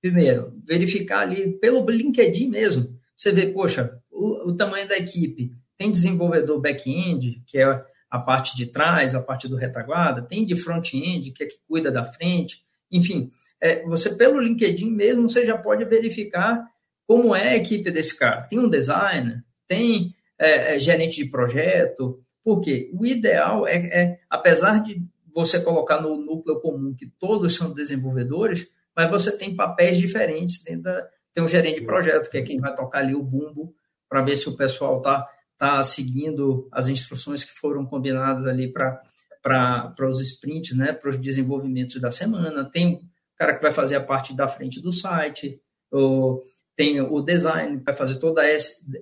[0.02, 2.98] Primeiro, verificar ali pelo LinkedIn mesmo.
[3.14, 5.52] Você vê, poxa, o, o tamanho da equipe.
[5.78, 10.22] Tem desenvolvedor back-end, que é a parte de trás, a parte do retaguarda.
[10.22, 12.62] Tem de front-end, que é que cuida da frente.
[12.90, 16.66] Enfim, é, você pelo LinkedIn mesmo, você já pode verificar
[17.06, 18.42] como é a equipe desse cara.
[18.42, 22.20] Tem um designer, tem é, é, gerente de projeto.
[22.42, 25.02] Porque o ideal é, é apesar de
[25.34, 30.82] você colocar no núcleo comum que todos são desenvolvedores, mas você tem papéis diferentes dentro
[30.82, 33.74] da, tem um gerente de projeto, que é quem vai tocar ali o bumbo
[34.08, 39.94] para ver se o pessoal está tá seguindo as instruções que foram combinadas ali para
[40.08, 42.68] os sprints, né, para os desenvolvimentos da semana.
[42.70, 43.00] Tem o
[43.36, 46.42] cara que vai fazer a parte da frente do site, ou
[46.76, 48.48] tem o design, vai fazer toda a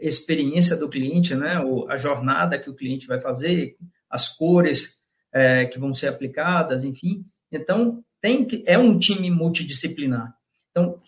[0.00, 3.76] experiência do cliente, né, a jornada que o cliente vai fazer,
[4.11, 4.97] as cores
[5.33, 7.24] é, que vão ser aplicadas, enfim.
[7.51, 10.35] Então, tem que, é um time multidisciplinar.
[10.70, 11.01] Então,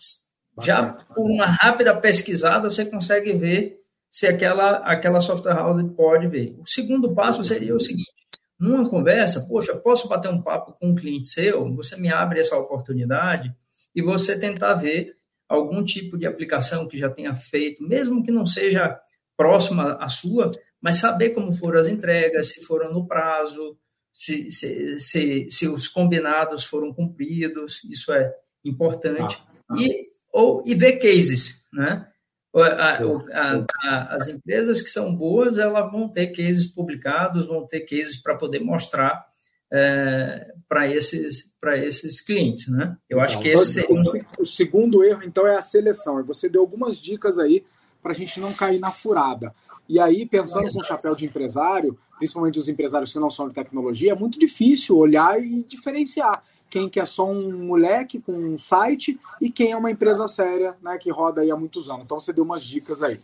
[0.61, 3.77] já por uma rápida pesquisada, você consegue ver
[4.11, 6.55] se aquela, aquela software house pode ver.
[6.59, 8.11] O segundo passo seria o seguinte:
[8.59, 11.73] numa conversa, poxa, posso bater um papo com um cliente seu?
[11.75, 13.53] Você me abre essa oportunidade
[13.95, 15.15] e você tentar ver
[15.47, 18.99] algum tipo de aplicação que já tenha feito, mesmo que não seja
[19.35, 23.77] próxima à sua, mas saber como foram as entregas, se foram no prazo,
[24.13, 28.33] se, se, se, se os combinados foram cumpridos, isso é
[28.63, 29.37] importante.
[29.69, 29.75] Ah, ah.
[29.79, 32.07] E, ou, e ver cases, né?
[32.53, 37.81] A, a, a, as empresas que são boas, elas vão ter cases publicados, vão ter
[37.81, 39.25] cases para poder mostrar
[39.71, 42.97] é, para esses, esses clientes, né?
[43.09, 43.89] Eu então, acho que esse seria...
[43.89, 46.21] o, o segundo erro, então, é a seleção.
[46.25, 47.63] Você deu algumas dicas aí
[48.01, 49.53] para a gente não cair na furada.
[49.91, 53.53] E aí, pensando com o chapéu de empresário, principalmente os empresários que não são de
[53.53, 58.57] tecnologia, é muito difícil olhar e diferenciar quem que é só um moleque com um
[58.57, 62.05] site e quem é uma empresa séria, né, que roda aí há muitos anos.
[62.05, 63.19] Então você deu umas dicas aí.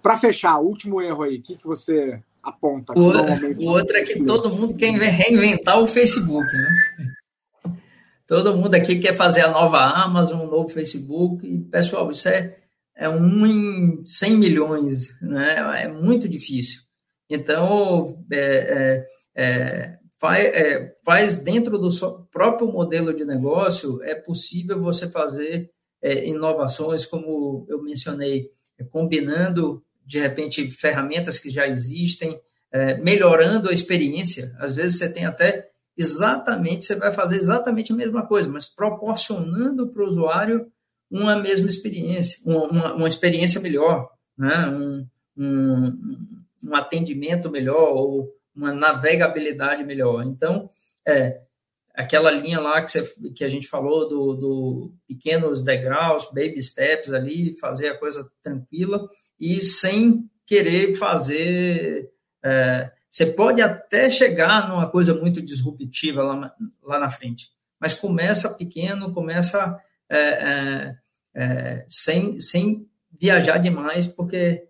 [0.00, 2.92] Para fechar, último erro aí, o que, que você aponta?
[2.96, 7.74] O, o outro é que todo mundo quer reinventar o Facebook, né?
[8.24, 11.44] Todo mundo aqui quer fazer a nova Amazon, um novo Facebook.
[11.44, 12.56] E, pessoal, isso é,
[12.96, 15.82] é um em 100 milhões, né?
[15.82, 16.80] É muito difícil.
[17.28, 21.90] Então, é, é, é faz, é, faz dentro do
[22.32, 25.70] próprio modelo de negócio, é possível você fazer
[26.02, 28.48] é, inovações, como eu mencionei,
[28.90, 32.40] combinando, de repente, ferramentas que já existem,
[32.72, 34.54] é, melhorando a experiência.
[34.58, 39.88] Às vezes você tem até exatamente, você vai fazer exatamente a mesma coisa, mas proporcionando
[39.88, 40.66] para o usuário
[41.10, 44.66] uma mesma experiência, uma, uma experiência melhor, né?
[44.68, 46.16] um, um,
[46.62, 50.24] um atendimento melhor ou uma navegabilidade melhor.
[50.24, 50.70] Então,
[51.06, 51.40] é,
[51.94, 57.12] aquela linha lá que, você, que a gente falou do, do, pequenos degraus, baby steps
[57.12, 62.10] ali, fazer a coisa tranquila e sem querer fazer.
[62.44, 67.48] É, você pode até chegar numa coisa muito disruptiva lá, lá na frente,
[67.78, 69.78] mas começa pequeno, começa
[70.08, 70.96] é, é,
[71.34, 72.88] é sem, sem
[73.18, 74.64] viajar demais, porque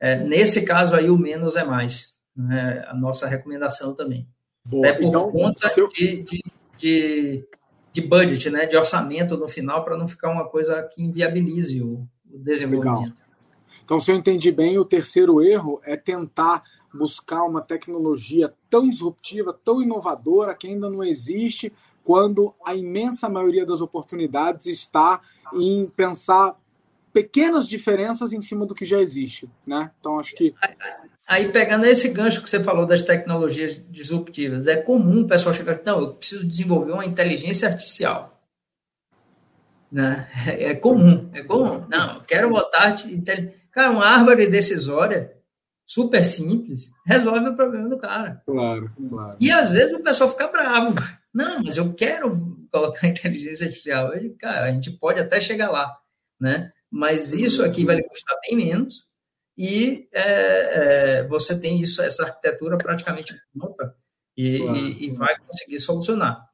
[0.00, 4.28] é, nesse caso aí o menos é mais né, a nossa recomendação também.
[4.64, 4.88] Boa.
[4.88, 5.88] Até por então, conta seu...
[5.88, 6.44] de, de,
[6.78, 7.48] de,
[7.92, 12.06] de, budget, né, de orçamento no final, para não ficar uma coisa que inviabilize o,
[12.30, 13.16] o desenvolvimento.
[13.16, 13.28] Legal.
[13.82, 16.62] Então, se eu entendi bem, o terceiro erro é tentar
[16.92, 21.72] buscar uma tecnologia tão disruptiva, tão inovadora, que ainda não existe,
[22.08, 25.20] quando a imensa maioria das oportunidades está
[25.52, 26.58] em pensar
[27.12, 29.90] pequenas diferenças em cima do que já existe, né?
[30.00, 30.54] Então acho que
[31.26, 35.82] aí pegando esse gancho que você falou das tecnologias disruptivas, é comum o pessoal chegar,
[35.84, 38.40] não, eu preciso desenvolver uma inteligência artificial,
[39.92, 40.30] né?
[40.46, 41.84] É comum, é comum.
[41.90, 42.96] Não, eu quero botar
[43.70, 45.36] cara, uma árvore decisória
[45.84, 48.42] super simples resolve o problema do cara.
[48.46, 49.36] Claro, claro.
[49.38, 50.94] E às vezes o pessoal fica bravo.
[51.32, 52.32] Não, mas eu quero
[52.70, 54.14] colocar inteligência artificial.
[54.14, 55.96] Ele, cara, a gente pode até chegar lá,
[56.40, 56.72] né?
[56.90, 59.06] mas isso aqui vai lhe custar bem menos
[59.56, 60.22] e é,
[61.20, 63.94] é, você tem isso, essa arquitetura praticamente pronta
[64.36, 64.76] e, claro.
[64.76, 66.46] e, e vai conseguir solucionar.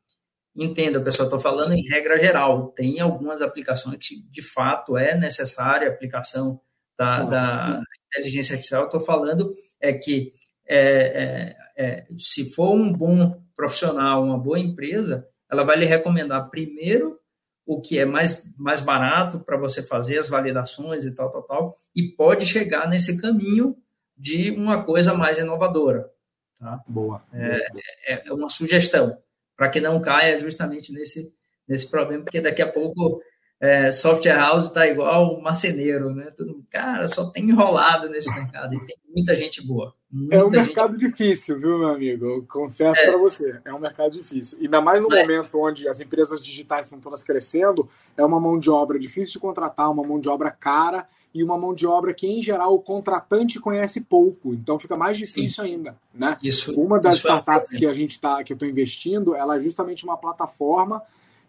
[0.57, 2.69] Entenda, pessoal, estou falando em regra geral.
[2.69, 6.61] Tem algumas aplicações que, de fato, é necessária a aplicação
[6.97, 8.85] da, da inteligência artificial.
[8.85, 9.51] Estou falando
[9.81, 10.33] é que
[10.67, 16.51] é, é, é, se for um bom profissional, uma boa empresa, ela vai lhe recomendar
[16.51, 17.19] primeiro
[17.67, 21.79] o que é mais, mais barato para você fazer as validações e tal, tal, tal,
[21.95, 23.77] e pode chegar nesse caminho
[24.17, 26.11] de uma coisa mais inovadora.
[26.59, 26.83] Tá?
[26.87, 27.23] Boa.
[27.33, 27.67] É,
[28.07, 29.17] é, é uma sugestão,
[29.57, 31.33] para que não caia justamente nesse,
[31.67, 33.23] nesse problema, porque daqui a pouco
[33.65, 36.31] é, software house está igual marceneiro, né?
[36.37, 39.95] Tudo, cara, só tem enrolado nesse mercado e tem muita gente boa.
[40.13, 42.27] Muita é um mercado difícil, viu, meu amigo?
[42.27, 43.07] Eu confesso é.
[43.07, 44.59] para você, é um mercado difícil.
[44.61, 47.89] Ainda mais no momento onde as empresas digitais estão todas crescendo,
[48.19, 51.57] é uma mão de obra difícil de contratar, uma mão de obra cara e uma
[51.57, 54.53] mão de obra que, em geral, o contratante conhece pouco.
[54.53, 55.71] Então fica mais difícil Sim.
[55.71, 56.37] ainda, né?
[56.43, 59.35] Isso, uma das isso é startups é que a gente tá, que eu estou investindo,
[59.35, 61.03] ela é justamente uma plataforma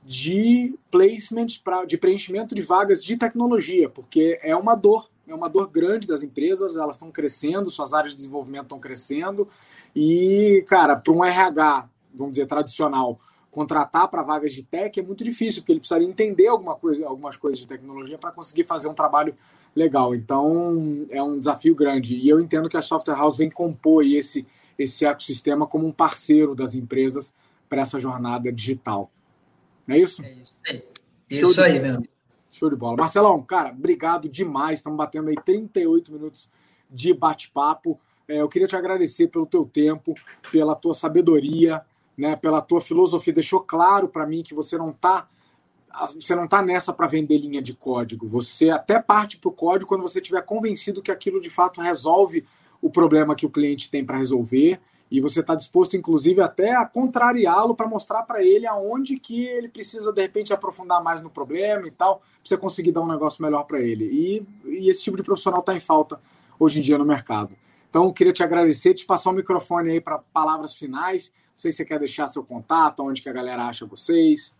[0.05, 5.49] de placement, pra, de preenchimento de vagas de tecnologia, porque é uma dor, é uma
[5.49, 9.47] dor grande das empresas, elas estão crescendo, suas áreas de desenvolvimento estão crescendo,
[9.95, 15.23] e, cara, para um RH, vamos dizer, tradicional, contratar para vagas de tech é muito
[15.23, 18.93] difícil, porque ele precisaria entender alguma coisa, algumas coisas de tecnologia para conseguir fazer um
[18.93, 19.33] trabalho
[19.75, 20.13] legal.
[20.13, 22.15] Então, é um desafio grande.
[22.15, 24.45] E eu entendo que a Software House vem compor esse,
[24.77, 27.33] esse ecossistema como um parceiro das empresas
[27.69, 29.09] para essa jornada digital.
[29.87, 30.23] Não é isso?
[30.23, 30.81] É isso, é.
[31.29, 32.03] isso aí, meu
[32.51, 32.95] Show de bola.
[32.95, 34.79] Marcelão, cara, obrigado demais.
[34.79, 36.49] Estamos batendo aí 38 minutos
[36.89, 37.99] de bate-papo.
[38.27, 40.15] É, eu queria te agradecer pelo teu tempo,
[40.53, 41.81] pela tua sabedoria,
[42.17, 43.33] né, pela tua filosofia.
[43.33, 45.27] Deixou claro para mim que você não está
[46.13, 48.27] você não está nessa para vender linha de código.
[48.27, 52.45] Você até parte para o código quando você estiver convencido que aquilo de fato resolve
[52.81, 56.85] o problema que o cliente tem para resolver e você está disposto, inclusive, até a
[56.85, 61.87] contrariá-lo para mostrar para ele aonde que ele precisa, de repente, aprofundar mais no problema
[61.87, 64.05] e tal, para você conseguir dar um negócio melhor para ele.
[64.05, 66.19] E, e, esse tipo de profissional está em falta
[66.59, 67.55] hoje em dia no mercado.
[67.89, 71.31] Então, queria te agradecer, te passar o microfone aí para palavras finais.
[71.49, 74.53] Não sei se você quer deixar seu contato, onde que a galera acha vocês.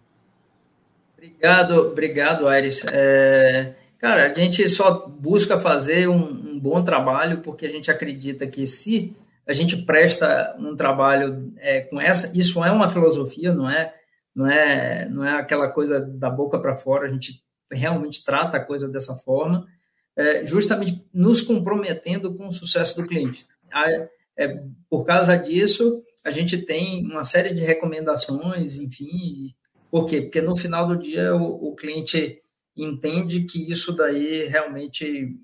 [1.18, 2.84] Obrigado, obrigado, Aires.
[2.92, 8.46] É, cara, a gente só busca fazer um, um bom trabalho porque a gente acredita
[8.46, 9.16] que se
[9.48, 13.94] a gente presta um trabalho é, com essa, isso é uma filosofia, não é,
[14.34, 18.64] não é, não é aquela coisa da boca para fora, a gente realmente trata a
[18.64, 19.68] coisa dessa forma,
[20.16, 23.46] é, justamente nos comprometendo com o sucesso do cliente.
[24.38, 29.54] É, por causa disso, a gente tem uma série de recomendações, enfim,
[29.92, 30.22] por quê?
[30.22, 32.42] Porque no final do dia o, o cliente
[32.76, 35.38] entende que isso daí realmente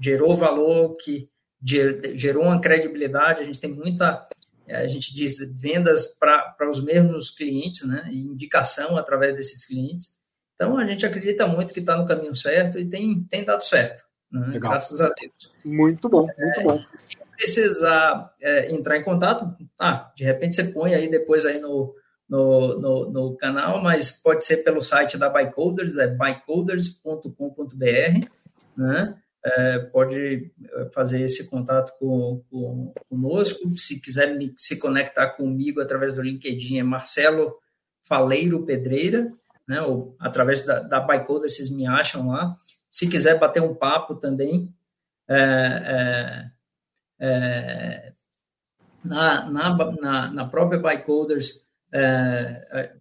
[0.00, 1.28] gerou valor, que
[1.62, 4.26] gerou uma credibilidade, a gente tem muita,
[4.66, 10.16] é, a gente diz, vendas para os mesmos clientes, né, e indicação através desses clientes.
[10.54, 14.02] Então, a gente acredita muito que está no caminho certo e tem, tem dado certo,
[14.30, 15.50] né, graças a Deus.
[15.64, 16.84] Muito bom, muito é, bom.
[17.36, 21.94] Precisar é, entrar em contato, ah, de repente você põe aí depois aí no,
[22.28, 28.28] no, no, no canal, mas pode ser pelo site da Bycoders, é bycoders.com.br,
[28.76, 29.16] né?
[29.44, 33.74] É, pode é, fazer esse contato com, com, conosco.
[33.76, 37.50] Se quiser me, se conectar comigo através do LinkedIn, é Marcelo
[38.04, 39.28] Faleiro Pedreira,
[39.66, 42.56] né, ou através da, da Bicoder, vocês me acham lá.
[42.90, 44.72] Se quiser bater um papo também,
[45.28, 46.50] é,
[47.18, 48.12] é, é
[49.04, 51.60] na, na, na, na, própria Bicoders,
[51.92, 52.92] é,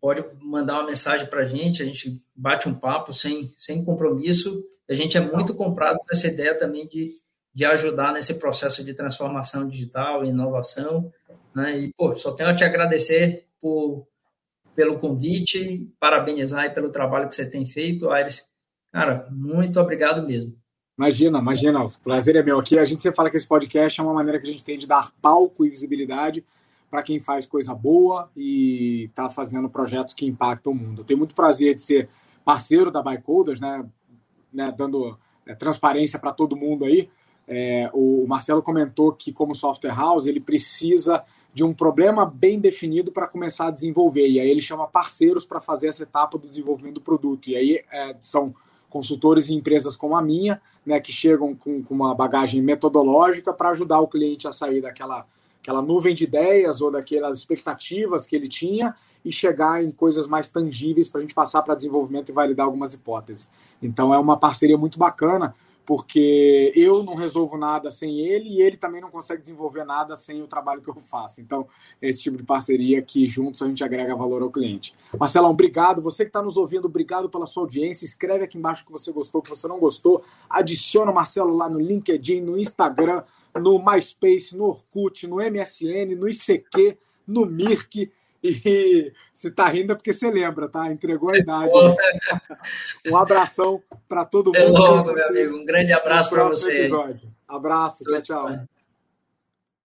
[0.00, 4.62] pode mandar uma mensagem para a gente, a gente bate um papo sem, sem compromisso
[4.88, 7.16] a gente é muito comprado nessa ideia também de,
[7.54, 11.12] de ajudar nesse processo de transformação digital e inovação.
[11.54, 11.78] Né?
[11.78, 14.06] E, pô, só tenho a te agradecer por,
[14.74, 18.48] pelo convite, parabenizar pelo trabalho que você tem feito, Aires.
[18.92, 20.56] Cara, muito obrigado mesmo.
[20.96, 22.78] Imagina, imagina, o prazer é meu aqui.
[22.78, 24.86] A gente sempre fala que esse podcast é uma maneira que a gente tem de
[24.86, 26.44] dar palco e visibilidade
[26.90, 31.02] para quem faz coisa boa e está fazendo projetos que impactam o mundo.
[31.02, 32.08] Eu tenho muito prazer de ser
[32.44, 33.84] parceiro da Bycoders, né?
[34.52, 37.08] Né, dando é, transparência para todo mundo aí.
[37.46, 41.24] É, o Marcelo comentou que, como software house, ele precisa
[41.54, 44.28] de um problema bem definido para começar a desenvolver.
[44.28, 47.48] E aí ele chama parceiros para fazer essa etapa do desenvolvimento do produto.
[47.48, 48.54] E aí é, são
[48.90, 53.70] consultores e empresas como a minha, né, que chegam com, com uma bagagem metodológica para
[53.70, 55.26] ajudar o cliente a sair daquela
[55.60, 58.94] aquela nuvem de ideias ou daquelas expectativas que ele tinha
[59.24, 62.94] e chegar em coisas mais tangíveis para a gente passar para desenvolvimento e validar algumas
[62.94, 63.48] hipóteses.
[63.82, 65.54] Então é uma parceria muito bacana,
[65.88, 70.42] porque eu não resolvo nada sem ele e ele também não consegue desenvolver nada sem
[70.42, 71.40] o trabalho que eu faço.
[71.40, 71.66] Então,
[72.02, 74.94] é esse tipo de parceria que juntos a gente agrega valor ao cliente.
[75.18, 76.02] Marcelão, obrigado.
[76.02, 78.04] Você que está nos ouvindo, obrigado pela sua audiência.
[78.04, 80.22] Escreve aqui embaixo que você gostou, que você não gostou.
[80.50, 83.22] Adiciona o Marcelo lá no LinkedIn, no Instagram,
[83.58, 88.12] no MySpace, no Orkut, no MSN, no ICQ, no Mirk
[88.42, 90.90] e se tá rindo é porque você lembra, tá?
[90.90, 91.70] Entregou a idade.
[93.10, 94.58] um abração para todo mundo.
[94.58, 95.56] Até logo, meu amigo.
[95.56, 96.80] Um grande abraço para você.
[96.82, 97.32] Episódio.
[97.46, 98.68] Abraço, tchau, tchau.